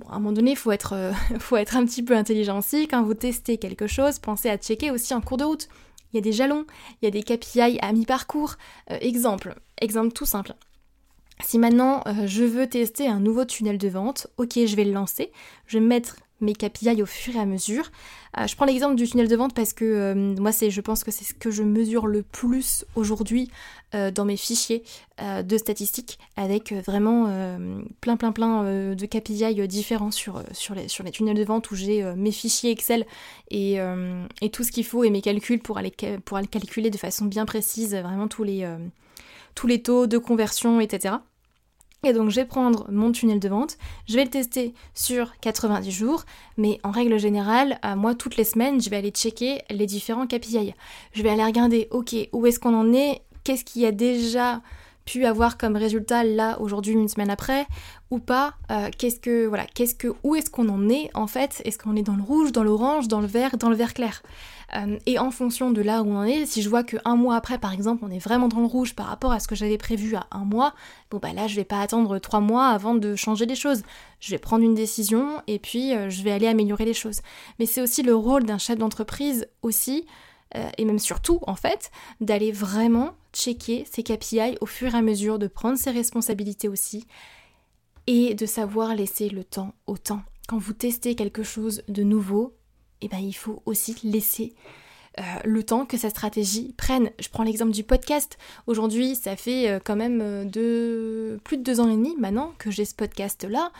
Bon, 0.01 0.09
à 0.09 0.15
un 0.15 0.19
moment 0.19 0.33
donné, 0.33 0.53
il 0.53 0.57
faut, 0.57 0.73
être, 0.73 0.95
euh, 0.95 1.13
faut 1.39 1.57
être 1.57 1.77
un 1.77 1.85
petit 1.85 2.03
peu 2.03 2.17
intelligent 2.17 2.59
aussi. 2.59 2.89
Quand 2.89 3.03
vous 3.03 3.15
testez 3.15 3.59
quelque 3.59 3.87
chose, 3.87 4.19
pensez 4.19 4.49
à 4.49 4.57
checker 4.57 4.91
aussi 4.91 5.13
en 5.15 5.21
cours 5.21 5.37
de 5.37 5.45
route. 5.45 5.69
Il 6.13 6.17
y 6.17 6.19
a 6.19 6.23
des 6.23 6.33
jalons, 6.33 6.65
il 7.01 7.05
y 7.05 7.09
a 7.09 7.11
des 7.11 7.23
KPI 7.23 7.79
à 7.81 7.93
mi-parcours. 7.93 8.55
Euh, 8.91 8.99
exemple, 9.01 9.55
exemple 9.81 10.13
tout 10.13 10.25
simple. 10.25 10.55
Si 11.45 11.59
maintenant 11.59 12.03
euh, 12.07 12.27
je 12.27 12.45
veux 12.45 12.67
tester 12.67 13.07
un 13.07 13.21
nouveau 13.21 13.45
tunnel 13.45 13.79
de 13.79 13.89
vente, 13.89 14.27
ok, 14.37 14.53
je 14.67 14.75
vais 14.77 14.85
le 14.85 14.93
lancer, 14.93 15.31
je 15.67 15.79
vais 15.79 15.85
mettre 15.85 16.17
mes 16.41 16.55
KPI 16.55 17.03
au 17.03 17.07
fur 17.07 17.37
et 17.37 17.39
à 17.39 17.47
mesure. 17.47 17.91
Euh, 18.39 18.47
je 18.47 18.55
prends 18.55 18.65
l'exemple 18.65 18.95
du 18.95 19.09
tunnel 19.09 19.29
de 19.29 19.37
vente 19.37 19.55
parce 19.55 19.73
que 19.73 19.85
euh, 19.85 20.15
moi, 20.15 20.51
je 20.53 20.81
pense 20.81 21.05
que 21.05 21.11
c'est 21.11 21.25
ce 21.25 21.35
que 21.35 21.51
je 21.51 21.63
mesure 21.63 22.07
le 22.07 22.23
plus 22.23 22.85
aujourd'hui 22.95 23.51
euh, 23.95 24.11
dans 24.11 24.25
mes 24.25 24.37
fichiers 24.37 24.83
de 25.45 25.59
statistiques, 25.59 26.19
avec 26.39 26.73
vraiment 26.73 27.27
plein, 28.01 28.17
plein, 28.17 28.33
plein 28.33 28.65
de 28.95 29.05
KPI 29.05 29.69
différents 29.69 30.11
sur, 30.11 30.43
les, 30.75 31.11
tunnels 31.11 31.37
de 31.37 31.45
vente 31.45 31.71
où 31.71 31.75
j'ai 31.75 32.03
mes 32.17 32.33
fichiers 32.33 32.71
Excel 32.71 33.05
et, 33.51 33.77
et 34.41 34.49
tout 34.49 34.65
ce 34.65 34.73
qu'il 34.73 34.87
faut 34.87 35.05
et 35.05 35.11
mes 35.11 35.21
calculs 35.21 35.61
pour 35.61 35.77
aller, 35.77 35.91
calculer 35.91 36.89
de 36.89 36.97
façon 36.97 37.27
bien 37.27 37.45
précise 37.45 37.95
vraiment 37.95 38.29
tous 38.29 38.45
les 38.45 39.83
taux 39.83 40.07
de 40.07 40.17
conversion, 40.17 40.81
etc. 40.81 41.17
Et 42.03 42.13
donc 42.13 42.31
je 42.31 42.37
vais 42.37 42.47
prendre 42.47 42.87
mon 42.91 43.13
tunnel 43.13 43.41
de 43.41 43.49
vente, 43.49 43.77
je 44.09 44.17
vais 44.17 44.25
le 44.25 44.31
tester 44.31 44.75
sur 44.95 45.33
90 45.41 45.91
jours, 45.91 46.25
mais 46.57 46.81
en 46.83 46.91
règle 46.91 47.19
générale, 47.19 47.79
euh, 47.85 47.95
moi 47.95 48.15
toutes 48.15 48.37
les 48.37 48.45
semaines, 48.45 48.81
je 48.81 48.89
vais 48.89 48.97
aller 48.97 49.11
checker 49.11 49.61
les 49.69 49.87
différents 49.87 50.27
KPI. 50.27 50.75
Je 51.13 51.23
vais 51.23 51.29
aller 51.29 51.45
regarder, 51.45 51.89
ok, 51.91 52.17
où 52.33 52.47
est-ce 52.47 52.59
qu'on 52.59 52.75
en 52.75 52.93
est, 52.93 53.21
qu'est-ce 53.45 53.65
qu'il 53.65 53.83
y 53.83 53.87
a 53.87 53.93
déjà 53.93 54.63
pu 55.05 55.25
avoir 55.25 55.59
comme 55.59 55.77
résultat 55.77 56.25
là 56.25 56.61
aujourd'hui 56.61 56.93
une 56.93 57.09
semaine 57.09 57.31
après 57.31 57.67
ou 58.11 58.19
pas 58.19 58.55
euh, 58.71 58.91
qu'est-ce 58.97 59.21
que 59.21 59.47
voilà 59.47 59.67
qu'est-ce 59.67 59.95
que 59.95 60.15
où 60.23 60.35
est-ce 60.35 60.51
qu'on 60.51 60.69
en 60.69 60.89
est 60.89 61.11
en 61.15 61.27
fait? 61.27 61.63
Est-ce 61.65 61.79
qu'on 61.79 61.97
est 61.97 62.03
dans 62.03 62.17
le 62.17 62.23
rouge 62.23 62.53
dans 62.53 62.63
l'orange 62.63 63.09
dans 63.09 63.21
le 63.21 63.27
vert 63.27 63.57
dans 63.57 63.71
le 63.71 63.77
vert 63.77 63.95
clair? 63.95 64.23
Euh, 64.77 64.99
et 65.07 65.19
en 65.19 65.31
fonction 65.31 65.71
de 65.71 65.83
là 65.83 66.03
où 66.03 66.09
on 66.09 66.23
est, 66.23 66.47
si 66.47 66.63
je 66.63 66.69
vois 66.69 66.85
qu'un 66.85 67.17
mois 67.17 67.35
après, 67.35 67.59
par 67.59 67.73
exemple, 67.73 68.05
on 68.07 68.11
est 68.11 68.21
vraiment 68.21 68.47
dans 68.47 68.61
le 68.61 68.67
rouge 68.67 68.95
par 68.95 69.07
rapport 69.07 69.33
à 69.33 69.41
ce 69.41 69.49
que 69.49 69.57
j'avais 69.57 69.79
prévu 69.79 70.15
à 70.15 70.27
un 70.31 70.45
mois, 70.45 70.75
bon 71.11 71.19
bah 71.19 71.33
là, 71.33 71.49
je 71.49 71.57
vais 71.57 71.65
pas 71.65 71.81
attendre 71.81 72.19
trois 72.21 72.41
mois 72.41 72.69
avant 72.69 72.95
de 72.95 73.17
changer 73.17 73.47
les 73.47 73.57
choses. 73.57 73.83
Je 74.21 74.31
vais 74.31 74.39
prendre 74.39 74.63
une 74.63 74.75
décision 74.75 75.43
et 75.49 75.59
puis 75.59 75.95
euh, 75.95 76.09
je 76.09 76.23
vais 76.23 76.31
aller 76.31 76.47
améliorer 76.47 76.85
les 76.85 76.95
choses. 76.95 77.21
Mais 77.59 77.67
c'est 77.67 77.81
aussi 77.81 78.03
le 78.03 78.15
rôle 78.15 78.45
d'un 78.45 78.59
chef 78.59 78.79
d'entreprise 78.79 79.47
aussi, 79.63 80.07
et 80.79 80.85
même 80.85 80.99
surtout 80.99 81.39
en 81.47 81.55
fait, 81.55 81.93
d'aller 82.21 82.51
vraiment 82.51 83.13
checker 83.33 83.85
ses 83.91 84.03
KPI 84.03 84.59
au 84.61 84.67
fur 84.67 84.95
et 84.95 84.99
à 84.99 85.03
mesure, 85.03 85.39
de 85.39 85.47
prendre 85.47 85.79
ses 85.79 85.91
responsabilités 85.91 86.69
aussi 86.69 87.07
et 88.07 88.35
de 88.35 88.47
savoir 88.47 88.95
laisser 88.95 89.29
le 89.29 89.45
temps 89.45 89.75
au 89.87 89.97
temps. 89.97 90.23
Quand 90.49 90.59
vous 90.59 90.73
testez 90.73 91.15
quelque 91.15 91.43
chose 91.43 91.83
de 91.89 92.03
nouveau, 92.03 92.57
eh 93.03 93.09
ben, 93.09 93.19
il 93.19 93.33
faut 93.33 93.63
aussi 93.67 93.97
laisser 94.03 94.55
euh, 95.19 95.23
le 95.45 95.65
temps 95.65 95.87
que 95.87 95.97
sa 95.97 96.09
stratégie 96.09 96.73
prenne. 96.77 97.11
Je 97.19 97.29
prends 97.29 97.43
l'exemple 97.43 97.73
du 97.73 97.83
podcast. 97.83 98.39
Aujourd'hui, 98.69 99.17
ça 99.17 99.35
fait 99.35 99.69
euh, 99.69 99.81
quand 99.85 99.97
même 99.97 100.21
euh, 100.23 101.37
plus 101.43 101.57
de 101.57 101.63
deux 101.65 101.81
ans 101.81 101.89
et 101.89 101.97
demi 101.97 102.15
maintenant 102.17 102.53
que 102.59 102.71
j'ai 102.71 102.85
ce 102.85 102.95
podcast-là. 102.95 103.73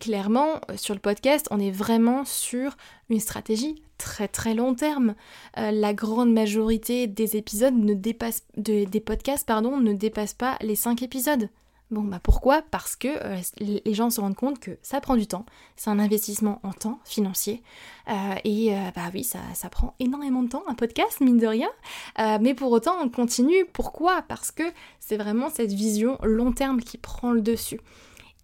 clairement, 0.00 0.60
sur 0.76 0.94
le 0.94 1.00
podcast, 1.00 1.46
on 1.50 1.60
est 1.60 1.70
vraiment 1.70 2.24
sur 2.24 2.76
une 3.10 3.20
stratégie 3.20 3.82
très 3.98 4.26
très 4.26 4.54
long 4.54 4.74
terme. 4.74 5.14
la 5.56 5.94
grande 5.94 6.32
majorité 6.32 7.06
des 7.06 7.36
épisodes 7.36 7.76
ne 7.76 7.94
dépassent, 7.94 8.44
podcasts 9.04 9.50
ne 9.50 9.92
dépassent 9.92 10.34
pas 10.34 10.56
les 10.60 10.76
cinq 10.76 11.02
épisodes 11.02 11.48
Bon, 11.92 12.00
bah 12.04 12.20
pourquoi? 12.22 12.62
Parce 12.62 12.96
que 12.96 13.08
euh, 13.08 13.38
les 13.60 13.92
gens 13.92 14.08
se 14.08 14.18
rendent 14.18 14.34
compte 14.34 14.58
que 14.58 14.78
ça 14.80 15.02
prend 15.02 15.14
du 15.14 15.26
temps, 15.26 15.44
c'est 15.76 15.90
un 15.90 15.98
investissement 15.98 16.58
en 16.62 16.72
temps 16.72 16.98
financier, 17.04 17.62
euh, 18.08 18.34
et 18.44 18.74
euh, 18.74 18.78
bah 18.96 19.10
oui, 19.12 19.24
ça, 19.24 19.68
prend 19.70 19.94
énormément 20.00 20.42
de 20.42 20.48
temps, 20.48 20.62
un 20.68 20.74
podcast, 20.74 21.20
mine 21.20 21.36
de 21.36 21.46
rien, 21.46 21.68
mais 22.40 22.54
pour 22.54 22.72
autant, 22.72 22.96
on 23.02 23.10
continue. 23.10 23.66
Pourquoi? 23.74 24.22
Parce 24.22 24.50
que 24.50 24.62
c'est 25.00 25.18
vraiment 25.18 25.50
cette 25.50 25.72
vision 25.72 26.16
long 26.22 26.52
terme 26.52 26.80
qui 26.80 26.96
prend 26.96 27.30
le 27.30 27.42
dessus. 27.42 27.80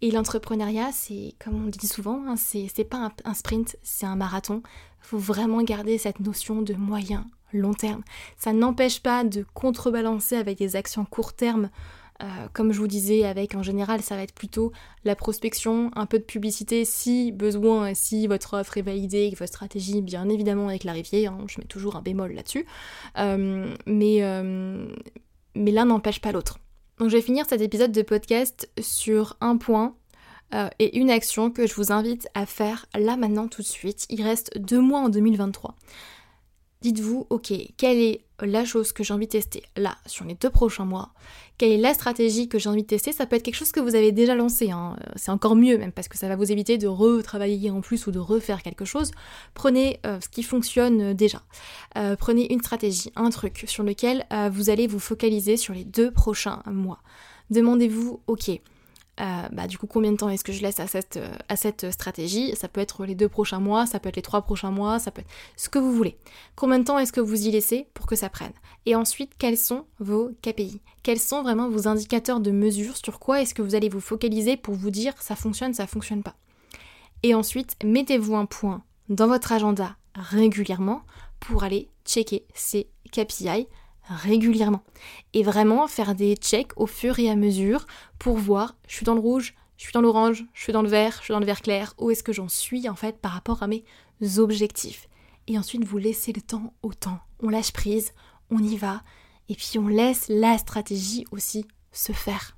Et 0.02 0.10
l'entrepreneuriat, 0.10 0.92
c'est, 0.92 1.34
comme 1.42 1.64
on 1.64 1.68
dit 1.68 1.88
souvent, 1.88 2.22
hein, 2.28 2.36
c'est 2.36 2.84
pas 2.84 2.98
un, 2.98 3.12
un 3.24 3.34
sprint, 3.34 3.76
c'est 3.82 4.06
un 4.06 4.14
marathon. 4.14 4.62
Faut 5.00 5.18
vraiment 5.18 5.62
garder 5.62 5.96
cette 5.96 6.20
notion 6.20 6.60
de 6.60 6.74
moyen, 6.74 7.26
long 7.54 7.72
terme. 7.72 8.02
Ça 8.36 8.52
n'empêche 8.52 9.00
pas 9.00 9.24
de 9.24 9.46
contrebalancer 9.54 10.36
avec 10.36 10.58
des 10.58 10.76
actions 10.76 11.06
court 11.06 11.32
terme 11.32 11.70
euh, 12.20 12.48
comme 12.52 12.72
je 12.72 12.80
vous 12.80 12.88
disais, 12.88 13.24
avec 13.24 13.54
en 13.54 13.62
général, 13.62 14.02
ça 14.02 14.16
va 14.16 14.22
être 14.22 14.34
plutôt 14.34 14.72
la 15.04 15.14
prospection, 15.14 15.90
un 15.94 16.06
peu 16.06 16.18
de 16.18 16.24
publicité 16.24 16.84
si 16.84 17.30
besoin, 17.30 17.94
si 17.94 18.26
votre 18.26 18.58
offre 18.58 18.76
est 18.76 18.82
validée, 18.82 19.30
que 19.32 19.38
votre 19.38 19.52
stratégie 19.52 20.02
bien 20.02 20.28
évidemment 20.28 20.70
est 20.70 20.80
clarifiée. 20.80 21.26
Hein, 21.28 21.38
je 21.46 21.60
mets 21.60 21.66
toujours 21.66 21.94
un 21.94 22.02
bémol 22.02 22.32
là-dessus. 22.32 22.66
Euh, 23.18 23.72
mais, 23.86 24.22
euh, 24.22 24.88
mais 25.54 25.70
l'un 25.70 25.84
n'empêche 25.84 26.20
pas 26.20 26.32
l'autre. 26.32 26.58
Donc 26.98 27.10
je 27.10 27.16
vais 27.16 27.22
finir 27.22 27.46
cet 27.48 27.60
épisode 27.60 27.92
de 27.92 28.02
podcast 28.02 28.68
sur 28.80 29.36
un 29.40 29.56
point 29.56 29.94
et 30.78 30.98
une 30.98 31.10
action 31.10 31.50
que 31.50 31.66
je 31.66 31.74
vous 31.74 31.92
invite 31.92 32.26
à 32.32 32.46
faire 32.46 32.86
là 32.98 33.18
maintenant 33.18 33.48
tout 33.48 33.60
de 33.60 33.66
suite. 33.66 34.06
Il 34.08 34.22
reste 34.22 34.58
deux 34.58 34.80
mois 34.80 35.00
en 35.00 35.10
2023. 35.10 35.74
Dites-vous, 36.80 37.26
ok, 37.30 37.52
quelle 37.76 37.98
est 37.98 38.20
la 38.40 38.64
chose 38.64 38.92
que 38.92 39.02
j'ai 39.02 39.12
envie 39.12 39.26
de 39.26 39.32
tester 39.32 39.64
là 39.76 39.96
sur 40.06 40.24
les 40.24 40.34
deux 40.34 40.50
prochains 40.50 40.84
mois? 40.84 41.10
Quelle 41.58 41.72
est 41.72 41.78
la 41.78 41.92
stratégie 41.92 42.48
que 42.48 42.60
j'ai 42.60 42.68
envie 42.68 42.82
de 42.82 42.86
tester? 42.86 43.12
Ça 43.12 43.26
peut 43.26 43.34
être 43.34 43.42
quelque 43.42 43.56
chose 43.56 43.72
que 43.72 43.80
vous 43.80 43.96
avez 43.96 44.12
déjà 44.12 44.36
lancé, 44.36 44.70
hein. 44.70 44.96
c'est 45.16 45.32
encore 45.32 45.56
mieux 45.56 45.76
même 45.76 45.90
parce 45.90 46.06
que 46.06 46.16
ça 46.16 46.28
va 46.28 46.36
vous 46.36 46.52
éviter 46.52 46.78
de 46.78 46.86
retravailler 46.86 47.72
en 47.72 47.80
plus 47.80 48.06
ou 48.06 48.12
de 48.12 48.20
refaire 48.20 48.62
quelque 48.62 48.84
chose. 48.84 49.10
Prenez 49.54 49.98
euh, 50.06 50.20
ce 50.20 50.28
qui 50.28 50.44
fonctionne 50.44 51.00
euh, 51.00 51.14
déjà. 51.14 51.42
Euh, 51.96 52.14
prenez 52.14 52.52
une 52.52 52.60
stratégie, 52.60 53.10
un 53.16 53.30
truc 53.30 53.64
sur 53.66 53.82
lequel 53.82 54.24
vous 54.52 54.70
allez 54.70 54.86
vous 54.86 55.00
focaliser 55.00 55.56
sur 55.56 55.74
les 55.74 55.84
deux 55.84 56.12
prochains 56.12 56.62
mois. 56.66 57.00
Demandez-vous, 57.50 58.20
ok, 58.28 58.50
euh, 59.20 59.48
bah, 59.52 59.66
du 59.66 59.78
coup 59.78 59.86
combien 59.86 60.12
de 60.12 60.16
temps 60.16 60.28
est-ce 60.28 60.44
que 60.44 60.52
je 60.52 60.62
laisse 60.62 60.78
à 60.80 60.86
cette, 60.86 61.16
euh, 61.16 61.34
à 61.48 61.56
cette 61.56 61.90
stratégie? 61.90 62.54
Ça 62.56 62.68
peut 62.68 62.80
être 62.80 63.04
les 63.04 63.14
deux 63.14 63.28
prochains 63.28 63.58
mois, 63.58 63.86
ça 63.86 63.98
peut 63.98 64.08
être 64.08 64.16
les 64.16 64.22
trois 64.22 64.42
prochains 64.42 64.70
mois, 64.70 64.98
ça 64.98 65.10
peut 65.10 65.22
être 65.22 65.30
ce 65.56 65.68
que 65.68 65.78
vous 65.78 65.92
voulez. 65.92 66.16
Combien 66.56 66.78
de 66.78 66.84
temps 66.84 66.98
est-ce 66.98 67.12
que 67.12 67.20
vous 67.20 67.46
y 67.46 67.50
laissez 67.50 67.88
pour 67.94 68.06
que 68.06 68.16
ça 68.16 68.28
prenne? 68.28 68.52
Et 68.86 68.94
ensuite, 68.94 69.32
quels 69.38 69.58
sont 69.58 69.86
vos 69.98 70.30
KPI 70.42 70.80
Quels 71.02 71.18
sont 71.18 71.42
vraiment 71.42 71.68
vos 71.68 71.88
indicateurs 71.88 72.40
de 72.40 72.50
mesure 72.50 72.96
Sur 72.96 73.18
quoi 73.18 73.42
est-ce 73.42 73.54
que 73.54 73.62
vous 73.62 73.74
allez 73.74 73.88
vous 73.88 74.00
focaliser 74.00 74.56
pour 74.56 74.74
vous 74.74 74.90
dire 74.90 75.14
ça 75.20 75.36
fonctionne, 75.36 75.74
ça 75.74 75.86
fonctionne 75.86 76.22
pas? 76.22 76.36
Et 77.22 77.34
ensuite, 77.34 77.76
mettez-vous 77.84 78.36
un 78.36 78.46
point 78.46 78.82
dans 79.08 79.26
votre 79.26 79.52
agenda 79.52 79.96
régulièrement 80.14 81.02
pour 81.40 81.64
aller 81.64 81.88
checker 82.04 82.46
ces 82.54 82.88
KPI 83.10 83.66
régulièrement. 84.08 84.82
Et 85.34 85.42
vraiment 85.42 85.86
faire 85.86 86.14
des 86.14 86.34
checks 86.36 86.72
au 86.76 86.86
fur 86.86 87.18
et 87.18 87.30
à 87.30 87.36
mesure 87.36 87.86
pour 88.18 88.36
voir, 88.36 88.76
je 88.86 88.94
suis 88.94 89.04
dans 89.04 89.14
le 89.14 89.20
rouge, 89.20 89.54
je 89.76 89.84
suis 89.84 89.92
dans 89.92 90.00
l'orange, 90.00 90.44
je 90.54 90.62
suis 90.62 90.72
dans 90.72 90.82
le 90.82 90.88
vert, 90.88 91.16
je 91.18 91.24
suis 91.24 91.32
dans 91.32 91.40
le 91.40 91.46
vert 91.46 91.62
clair, 91.62 91.94
où 91.98 92.10
est-ce 92.10 92.22
que 92.22 92.32
j'en 92.32 92.48
suis 92.48 92.88
en 92.88 92.96
fait 92.96 93.18
par 93.18 93.32
rapport 93.32 93.62
à 93.62 93.68
mes 93.68 93.84
objectifs. 94.38 95.08
Et 95.46 95.58
ensuite, 95.58 95.84
vous 95.84 95.98
laissez 95.98 96.32
le 96.32 96.42
temps 96.42 96.74
au 96.82 96.92
temps. 96.92 97.20
On 97.40 97.48
lâche 97.48 97.72
prise, 97.72 98.12
on 98.50 98.58
y 98.58 98.76
va, 98.76 99.02
et 99.48 99.54
puis 99.54 99.78
on 99.78 99.88
laisse 99.88 100.26
la 100.28 100.58
stratégie 100.58 101.24
aussi 101.30 101.66
se 101.92 102.12
faire. 102.12 102.57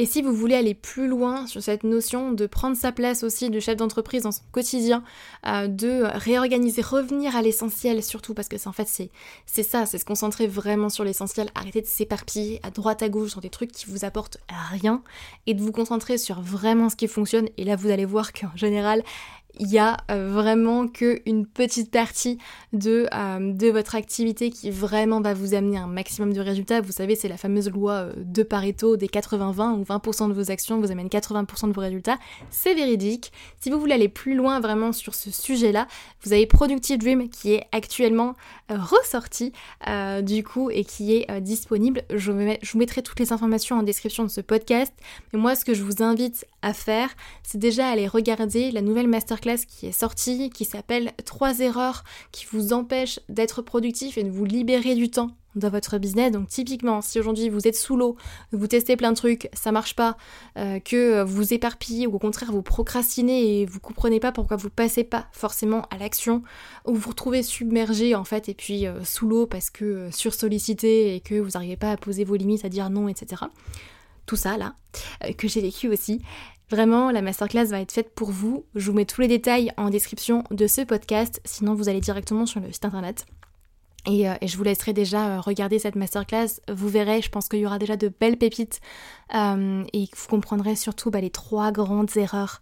Et 0.00 0.06
si 0.06 0.22
vous 0.22 0.32
voulez 0.32 0.54
aller 0.54 0.74
plus 0.74 1.08
loin 1.08 1.48
sur 1.48 1.60
cette 1.60 1.82
notion 1.82 2.30
de 2.30 2.46
prendre 2.46 2.76
sa 2.76 2.92
place 2.92 3.24
aussi 3.24 3.50
de 3.50 3.58
chef 3.58 3.76
d'entreprise 3.76 4.22
dans 4.22 4.30
son 4.30 4.42
quotidien, 4.52 5.02
euh, 5.44 5.66
de 5.66 6.04
réorganiser, 6.14 6.82
revenir 6.82 7.34
à 7.34 7.42
l'essentiel 7.42 8.00
surtout, 8.04 8.32
parce 8.32 8.46
que 8.46 8.56
c'est 8.58 8.68
en 8.68 8.72
fait 8.72 8.86
c'est, 8.86 9.62
ça, 9.64 9.86
c'est 9.86 9.98
se 9.98 10.04
concentrer 10.04 10.46
vraiment 10.46 10.88
sur 10.88 11.02
l'essentiel, 11.02 11.50
arrêter 11.56 11.80
de 11.80 11.86
s'éparpiller 11.86 12.60
à 12.62 12.70
droite 12.70 13.02
à 13.02 13.08
gauche 13.08 13.30
sur 13.30 13.40
des 13.40 13.50
trucs 13.50 13.72
qui 13.72 13.86
vous 13.86 14.04
apportent 14.04 14.38
rien, 14.70 15.02
et 15.46 15.54
de 15.54 15.60
vous 15.60 15.72
concentrer 15.72 16.16
sur 16.16 16.40
vraiment 16.40 16.90
ce 16.90 16.94
qui 16.94 17.08
fonctionne, 17.08 17.48
et 17.56 17.64
là 17.64 17.74
vous 17.74 17.90
allez 17.90 18.04
voir 18.04 18.32
qu'en 18.32 18.54
général, 18.54 19.02
il 19.58 19.68
y 19.68 19.78
a 19.78 19.96
euh, 20.10 20.28
vraiment 20.30 20.86
qu'une 20.86 21.46
petite 21.46 21.90
partie 21.90 22.38
de, 22.72 23.08
euh, 23.12 23.52
de 23.52 23.68
votre 23.68 23.94
activité 23.94 24.50
qui 24.50 24.70
vraiment 24.70 25.20
va 25.20 25.34
vous 25.34 25.54
amener 25.54 25.78
un 25.78 25.86
maximum 25.86 26.32
de 26.32 26.40
résultats. 26.40 26.80
Vous 26.80 26.92
savez, 26.92 27.16
c'est 27.16 27.28
la 27.28 27.36
fameuse 27.36 27.68
loi 27.70 27.92
euh, 27.92 28.12
de 28.16 28.42
Pareto 28.42 28.96
des 28.96 29.08
80-20 29.08 29.78
où 29.78 29.82
20% 29.82 30.28
de 30.28 30.32
vos 30.32 30.50
actions 30.50 30.80
vous 30.80 30.92
amènent 30.92 31.08
80% 31.08 31.68
de 31.68 31.72
vos 31.72 31.80
résultats. 31.80 32.18
C'est 32.50 32.74
véridique. 32.74 33.32
Si 33.60 33.70
vous 33.70 33.80
voulez 33.80 33.94
aller 33.94 34.08
plus 34.08 34.34
loin 34.34 34.60
vraiment 34.60 34.92
sur 34.92 35.14
ce 35.14 35.30
sujet-là, 35.30 35.88
vous 36.22 36.32
avez 36.32 36.46
Productive 36.46 36.98
Dream 36.98 37.28
qui 37.28 37.54
est 37.54 37.66
actuellement 37.72 38.34
ressorti 38.68 39.52
du 40.22 40.44
coup 40.44 40.70
et 40.70 40.84
qui 40.84 41.16
est 41.16 41.40
disponible. 41.40 42.02
Je, 42.10 42.30
vous 42.30 42.78
mettrai 42.78 43.02
toutes 43.02 43.18
les 43.18 43.32
informations 43.32 43.76
en 43.78 43.82
description 43.82 44.24
de 44.24 44.28
ce 44.28 44.40
podcast. 44.40 44.92
Mais 45.32 45.38
moi, 45.38 45.54
ce 45.54 45.64
que 45.64 45.74
je 45.74 45.82
vous 45.82 46.02
invite 46.02 46.46
à 46.62 46.72
faire, 46.72 47.10
c'est 47.42 47.58
déjà 47.58 47.88
aller 47.88 48.06
regarder 48.06 48.70
la 48.70 48.82
nouvelle 48.82 49.08
masterclass 49.38 49.66
qui 49.66 49.86
est 49.86 49.92
sortie, 49.92 50.50
qui 50.50 50.64
s'appelle 50.64 51.12
3 51.24 51.60
erreurs 51.60 52.04
qui 52.32 52.46
vous 52.50 52.72
empêchent 52.72 53.20
d'être 53.28 53.62
productif 53.62 54.18
et 54.18 54.24
de 54.24 54.30
vous 54.30 54.44
libérer 54.44 54.94
du 54.94 55.10
temps 55.10 55.30
dans 55.54 55.70
votre 55.70 55.98
business. 55.98 56.30
Donc 56.30 56.48
typiquement, 56.48 57.00
si 57.00 57.18
aujourd'hui 57.18 57.48
vous 57.48 57.66
êtes 57.66 57.74
sous 57.76 57.96
l'eau, 57.96 58.16
vous 58.52 58.66
testez 58.66 58.96
plein 58.96 59.10
de 59.10 59.16
trucs, 59.16 59.48
ça 59.54 59.72
marche 59.72 59.96
pas, 59.96 60.16
euh, 60.56 60.78
que 60.78 61.22
vous 61.22 61.52
éparpillez 61.52 62.06
ou 62.06 62.14
au 62.14 62.18
contraire 62.18 62.52
vous 62.52 62.62
procrastinez 62.62 63.60
et 63.60 63.66
vous 63.66 63.80
comprenez 63.80 64.20
pas 64.20 64.30
pourquoi 64.30 64.56
vous 64.56 64.70
passez 64.70 65.04
pas 65.04 65.26
forcément 65.32 65.82
à 65.90 65.98
l'action, 65.98 66.42
ou 66.86 66.94
vous 66.94 67.00
vous 67.00 67.10
retrouvez 67.10 67.42
submergé 67.42 68.14
en 68.14 68.24
fait 68.24 68.48
et 68.48 68.54
puis 68.54 68.86
euh, 68.86 69.02
sous 69.04 69.26
l'eau 69.26 69.46
parce 69.46 69.70
que 69.70 69.84
euh, 69.84 70.10
sursollicité 70.12 71.16
et 71.16 71.20
que 71.20 71.40
vous 71.40 71.50
n'arrivez 71.50 71.76
pas 71.76 71.92
à 71.92 71.96
poser 71.96 72.24
vos 72.24 72.36
limites, 72.36 72.64
à 72.64 72.68
dire 72.68 72.90
non, 72.90 73.08
etc. 73.08 73.42
Tout 74.26 74.36
ça 74.36 74.58
là, 74.58 74.74
que 75.38 75.48
j'ai 75.48 75.62
vécu 75.62 75.88
aussi, 75.88 76.20
Vraiment, 76.70 77.10
la 77.10 77.22
masterclass 77.22 77.66
va 77.66 77.80
être 77.80 77.92
faite 77.92 78.14
pour 78.14 78.30
vous. 78.30 78.66
Je 78.74 78.90
vous 78.90 78.96
mets 78.96 79.06
tous 79.06 79.20
les 79.20 79.28
détails 79.28 79.72
en 79.76 79.88
description 79.88 80.44
de 80.50 80.66
ce 80.66 80.82
podcast, 80.82 81.40
sinon 81.44 81.74
vous 81.74 81.88
allez 81.88 82.00
directement 82.00 82.44
sur 82.44 82.60
le 82.60 82.70
site 82.72 82.84
internet. 82.84 83.24
Euh, 84.08 84.34
et, 84.40 84.48
je 84.48 84.56
vous 84.56 84.62
laisserai 84.62 84.92
déjà 84.92 85.28
euh, 85.28 85.40
regarder 85.40 85.78
cette 85.78 85.96
masterclass. 85.96 86.60
Vous 86.72 86.88
verrez, 86.88 87.22
je 87.22 87.28
pense 87.30 87.48
qu'il 87.48 87.60
y 87.60 87.66
aura 87.66 87.78
déjà 87.78 87.96
de 87.96 88.08
belles 88.08 88.36
pépites 88.36 88.80
euh, 89.34 89.84
et 89.92 90.08
vous 90.16 90.28
comprendrez 90.28 90.76
surtout 90.76 91.10
bah, 91.10 91.20
les 91.20 91.30
trois 91.30 91.70
grandes 91.72 92.16
erreurs 92.16 92.60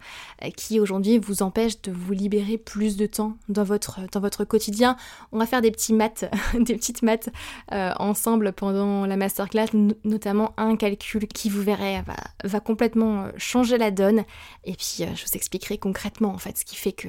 qui 0.56 0.80
aujourd'hui 0.80 1.18
vous 1.18 1.42
empêchent 1.42 1.80
de 1.82 1.92
vous 1.92 2.12
libérer 2.12 2.58
plus 2.58 2.96
de 2.96 3.06
temps 3.06 3.36
dans 3.48 3.64
votre, 3.64 4.00
dans 4.12 4.20
votre 4.20 4.44
quotidien. 4.44 4.96
On 5.32 5.38
va 5.38 5.46
faire 5.46 5.62
des 5.62 5.70
petits 5.70 5.92
maths, 5.92 6.24
des 6.54 6.74
petites 6.74 7.02
maths 7.02 7.30
ensemble 7.70 8.52
pendant 8.52 9.06
la 9.06 9.16
masterclass, 9.16 9.66
notamment 10.04 10.54
un 10.56 10.76
calcul 10.76 11.26
qui 11.28 11.48
vous 11.48 11.62
verrez 11.62 12.02
va, 12.44 12.60
complètement 12.60 13.28
changer 13.36 13.78
la 13.78 13.90
donne. 13.90 14.24
Et 14.64 14.72
puis 14.72 14.98
je 14.98 15.24
vous 15.24 15.34
expliquerai 15.34 15.78
concrètement 15.78 16.30
en 16.30 16.38
fait 16.38 16.58
ce 16.58 16.64
qui 16.64 16.76
fait 16.76 16.92
que 16.92 17.08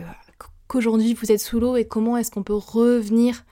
qu'aujourd'hui 0.67 1.13
vous 1.13 1.31
êtes 1.31 1.39
sous 1.39 1.59
l'eau 1.59 1.75
et 1.77 1.85
comment 1.85 2.17
est-ce 2.17 2.31
qu'on 2.31 2.43
peut 2.43 2.53
revenir 2.53 3.43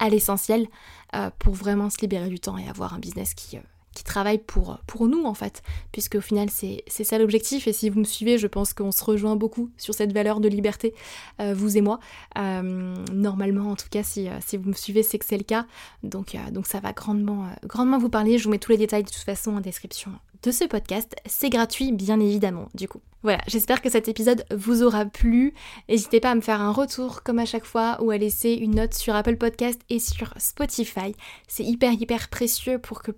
à 0.00 0.08
l'essentiel 0.08 0.66
euh, 1.14 1.30
pour 1.38 1.54
vraiment 1.54 1.90
se 1.90 2.00
libérer 2.00 2.28
du 2.28 2.40
temps 2.40 2.58
et 2.58 2.68
avoir 2.68 2.94
un 2.94 2.98
business 2.98 3.34
qui, 3.34 3.56
euh, 3.56 3.60
travaille 4.04 4.38
pour, 4.38 4.80
nous 5.06 5.24
en 5.24 5.34
fait, 5.34 5.62
puisque 5.92 6.14
au 6.16 6.20
final 6.22 6.48
c'est 6.50 6.82
ça 6.88 7.18
l'objectif. 7.18 7.68
Et 7.68 7.72
si 7.72 7.90
vous 7.90 8.00
me 8.00 8.04
suivez 8.04 8.38
je 8.38 8.46
pense 8.46 8.72
qu'on 8.72 8.92
se 8.92 9.04
rejoint 9.04 9.36
beaucoup 9.36 9.70
sur 9.76 9.94
cette 9.94 10.12
valeur 10.12 10.40
de 10.40 10.48
liberté, 10.48 10.94
euh, 11.38 11.52
vous 11.54 11.76
et 11.76 11.82
moi. 11.82 12.00
normalement 12.34 13.70
en 13.70 13.76
tout 13.76 13.88
cas 13.90 14.02
si, 14.02 14.28
si 14.44 14.56
vous 14.56 14.70
me 14.70 14.74
suivez 14.74 15.02
c'est 15.02 15.18
que 15.18 15.26
c'est 15.26 15.36
le 15.36 15.44
cas, 15.44 15.66
donc, 16.02 16.34
donc 16.50 16.66
ça 16.66 16.80
va 16.80 16.92
grandement, 16.92 17.50
grandement 17.64 17.98
vous 17.98 18.08
parler, 18.08 18.38
je 18.38 18.44
vous 18.44 18.50
mets 18.50 18.58
tous 18.58 18.72
les 18.72 18.78
détails 18.78 19.04
de 19.04 19.10
toute 19.10 19.18
façon 19.18 19.54
en 19.54 19.60
description 19.60 20.12
de 20.42 20.50
ce 20.50 20.64
podcast, 20.64 21.14
c'est 21.26 21.50
gratuit 21.50 21.92
bien 21.92 22.20
évidemment 22.20 22.68
du 22.74 22.88
coup. 22.88 23.00
Voilà, 23.22 23.40
j'espère 23.46 23.82
que 23.82 23.90
cet 23.90 24.08
épisode 24.08 24.46
vous 24.50 24.82
aura 24.82 25.04
plu. 25.04 25.52
N'hésitez 25.90 26.20
pas 26.20 26.30
à 26.30 26.34
me 26.34 26.40
faire 26.40 26.62
un 26.62 26.72
retour 26.72 27.22
comme 27.22 27.38
à 27.38 27.44
chaque 27.44 27.66
fois 27.66 27.98
ou 28.00 28.10
à 28.10 28.16
laisser 28.16 28.52
une 28.52 28.76
note 28.76 28.94
sur 28.94 29.14
Apple 29.14 29.36
Podcast 29.36 29.78
et 29.90 29.98
sur 29.98 30.32
Spotify. 30.38 31.14
C'est 31.46 31.64
hyper 31.64 31.92
hyper 31.92 32.30
précieux 32.30 32.78
pour 32.78 33.02
que, 33.02 33.12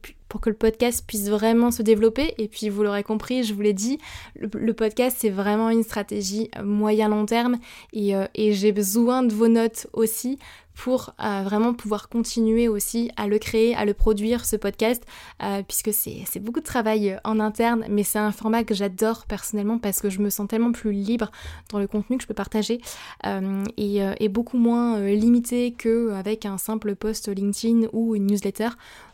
le 0.47 0.55
podcast 0.55 1.05
puisse 1.07 1.29
vraiment 1.29 1.71
se 1.71 1.83
développer. 1.83 2.35
Et 2.39 2.49
puis 2.49 2.69
vous 2.69 2.83
l'aurez 2.83 3.05
compris, 3.05 3.45
je 3.45 3.55
vous 3.55 3.61
l'ai 3.61 3.75
dit, 3.75 3.99
le, 4.35 4.73
podcast 4.73 5.19
c'est 5.21 5.31
vraiment 5.31 5.71
une 5.71 5.85
stratégie 5.85 6.51
moyen-long 6.61 7.27
terme 7.27 7.59
et, 7.93 8.17
euh, 8.17 8.27
et 8.35 8.55
j'ai 8.55 8.73
besoin 8.73 9.23
de 9.23 9.33
vos 9.33 9.49
notes 9.49 9.87
aussi 9.93 10.39
pour 10.75 11.15
euh, 11.23 11.43
vraiment 11.45 11.75
pouvoir 11.75 12.09
continuer 12.09 12.69
aussi 12.69 13.11
à 13.17 13.27
le 13.27 13.39
créer, 13.39 13.75
à 13.75 13.85
le 13.85 13.95
produire, 13.95 14.45
ce 14.45 14.57
podcast, 14.57 15.05
euh, 15.43 15.63
puisque 15.67 15.93
c'est 15.93 16.41
beaucoup 16.41 16.61
de 16.61 16.65
travail 16.65 17.19
en 17.25 17.41
interne, 17.41 17.85
mais 17.89 18.03
c'est 18.03 18.19
un 18.19 18.33
format 18.33 18.65
que 18.65 18.75
j'adore 18.75 19.27
personnellement 19.27 19.79
parce 19.79 20.01
que 20.01 20.11
je 20.11 20.21
me 20.21 20.31
sens 20.31 20.49
tellement 20.49 20.73
plus 20.73 20.93
libre 20.93 21.31
dans 21.71 21.79
le 21.79 21.87
contenu 21.87 22.17
que 22.17 22.23
je 22.23 22.29
peux 22.29 22.35
partager 22.35 22.81
euh, 23.27 23.65
et, 23.77 24.29
beaucoup 24.33 24.57
moins 24.57 24.99
limité 24.99 25.73
qu'avec 25.73 26.47
un 26.47 26.57
simple 26.57 26.97
post 26.97 27.29
LinkedIn 27.29 27.89
ou 27.93 28.17
une 28.17 28.27
newsletter 28.29 28.71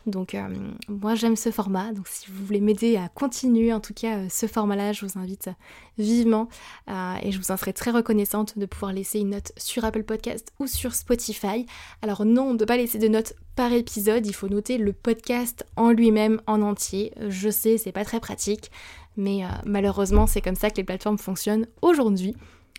Donc 0.09 0.35
moi 0.87 1.15
j'aime 1.15 1.35
ce 1.35 1.51
format, 1.51 1.93
donc 1.93 2.07
si 2.07 2.29
vous 2.29 2.45
voulez 2.45 2.59
m'aider 2.59 2.97
à 2.97 3.09
continuer 3.09 3.71
en 3.71 3.79
tout 3.79 3.93
cas 3.93 4.27
ce 4.29 4.47
format-là, 4.47 4.91
je 4.91 5.05
vous 5.05 5.19
invite 5.19 5.49
vivement 5.97 6.49
et 6.87 7.31
je 7.31 7.37
vous 7.37 7.51
en 7.51 7.57
serai 7.57 7.73
très 7.73 7.91
reconnaissante 7.91 8.57
de 8.57 8.65
pouvoir 8.65 8.91
laisser 8.91 9.19
une 9.19 9.29
note 9.29 9.51
sur 9.57 9.85
Apple 9.85 10.03
Podcast 10.03 10.51
ou 10.59 10.67
sur 10.67 10.95
Spotify. 10.95 11.65
Alors 12.01 12.25
non, 12.25 12.49
on 12.49 12.53
ne 12.53 12.65
pas 12.65 12.77
laisser 12.77 12.97
de 12.97 13.07
notes 13.07 13.33
par 13.55 13.71
épisode, 13.71 14.25
il 14.25 14.33
faut 14.33 14.49
noter 14.49 14.77
le 14.77 14.93
podcast 14.93 15.65
en 15.75 15.91
lui-même 15.91 16.41
en 16.47 16.61
entier. 16.61 17.13
Je 17.27 17.49
sais, 17.49 17.77
c'est 17.77 17.91
pas 17.91 18.05
très 18.05 18.19
pratique, 18.19 18.71
mais 19.17 19.43
malheureusement 19.65 20.27
c'est 20.27 20.41
comme 20.41 20.55
ça 20.55 20.69
que 20.69 20.77
les 20.77 20.83
plateformes 20.83 21.17
fonctionnent 21.17 21.67
aujourd'hui. 21.81 22.35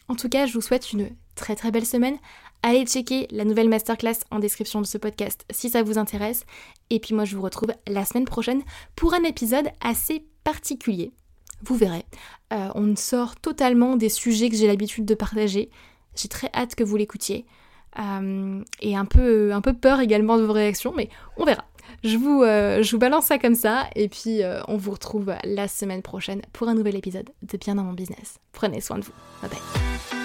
En 0.09 0.17
tout 0.17 0.29
cas, 0.29 0.47
je 0.47 0.55
vous 0.55 0.61
souhaite 0.61 0.93
une 0.93 1.11
très 1.37 1.55
très 1.55 1.71
belle 1.71 1.87
semaine. 1.87 2.17
Allez 2.63 2.85
checker 2.85 3.27
la 3.31 3.45
nouvelle 3.45 3.69
masterclass 3.71 4.19
en 4.31 4.39
description 4.39 4.83
de 4.83 4.87
ce 4.87 4.99
podcast 4.99 5.47
si 5.51 5.71
ça 5.71 5.83
vous 5.83 5.99
intéresse. 5.99 6.45
Et 6.91 7.01
puis 7.01 7.15
moi 7.15 7.25
je 7.25 7.37
vous 7.37 7.43
retrouve 7.43 7.73
la 7.87 8.05
semaine 8.05 8.25
prochaine 8.25 8.63
pour 8.97 9.15
un 9.15 9.23
épisode 9.23 9.69
assez 9.81 10.25
particulier. 10.45 11.13
Vous 11.63 11.77
verrez, 11.77 12.05
euh, 12.53 12.69
on 12.75 12.97
sort 12.97 13.37
totalement 13.37 13.97
des 13.97 14.09
sujets 14.09 14.49
que 14.49 14.57
j'ai 14.57 14.67
l'habitude 14.67 15.05
de 15.05 15.15
partager. 15.15 15.71
J'ai 16.17 16.29
très 16.29 16.51
hâte 16.55 16.75
que 16.75 16.85
vous 16.85 16.97
l'écoutiez. 16.97 17.45
Euh, 17.99 18.63
et 18.81 18.97
un 18.97 19.05
peu, 19.05 19.53
peur 19.81 20.01
également 20.01 20.39
de 20.39 20.43
vos 20.43 20.53
réactions, 20.53 20.93
mais 20.97 21.09
on 21.37 21.45
verra. 21.45 21.65
Je 22.05 22.17
vous, 22.17 22.43
euh, 22.43 22.83
je 22.83 22.93
vous 22.93 22.99
balance 22.99 23.27
ça 23.27 23.39
comme 23.39 23.57
ça, 23.57 23.89
et 23.97 24.09
puis 24.09 24.41
on 24.69 24.77
vous 24.77 24.93
retrouve 24.93 25.35
la 25.45 25.69
semaine 25.69 26.03
prochaine 26.03 26.41
pour 26.53 26.69
un 26.69 26.75
nouvel 26.75 26.97
épisode 26.97 27.29
de 27.43 27.57
Bien 27.59 27.75
dans 27.75 27.85
mon 27.85 27.93
business. 27.93 28.39
Prenez 28.53 28.81
soin 28.81 28.99
de 28.99 29.05
vous. 29.05 29.13
Bye 29.43 29.51
bye. 29.51 30.20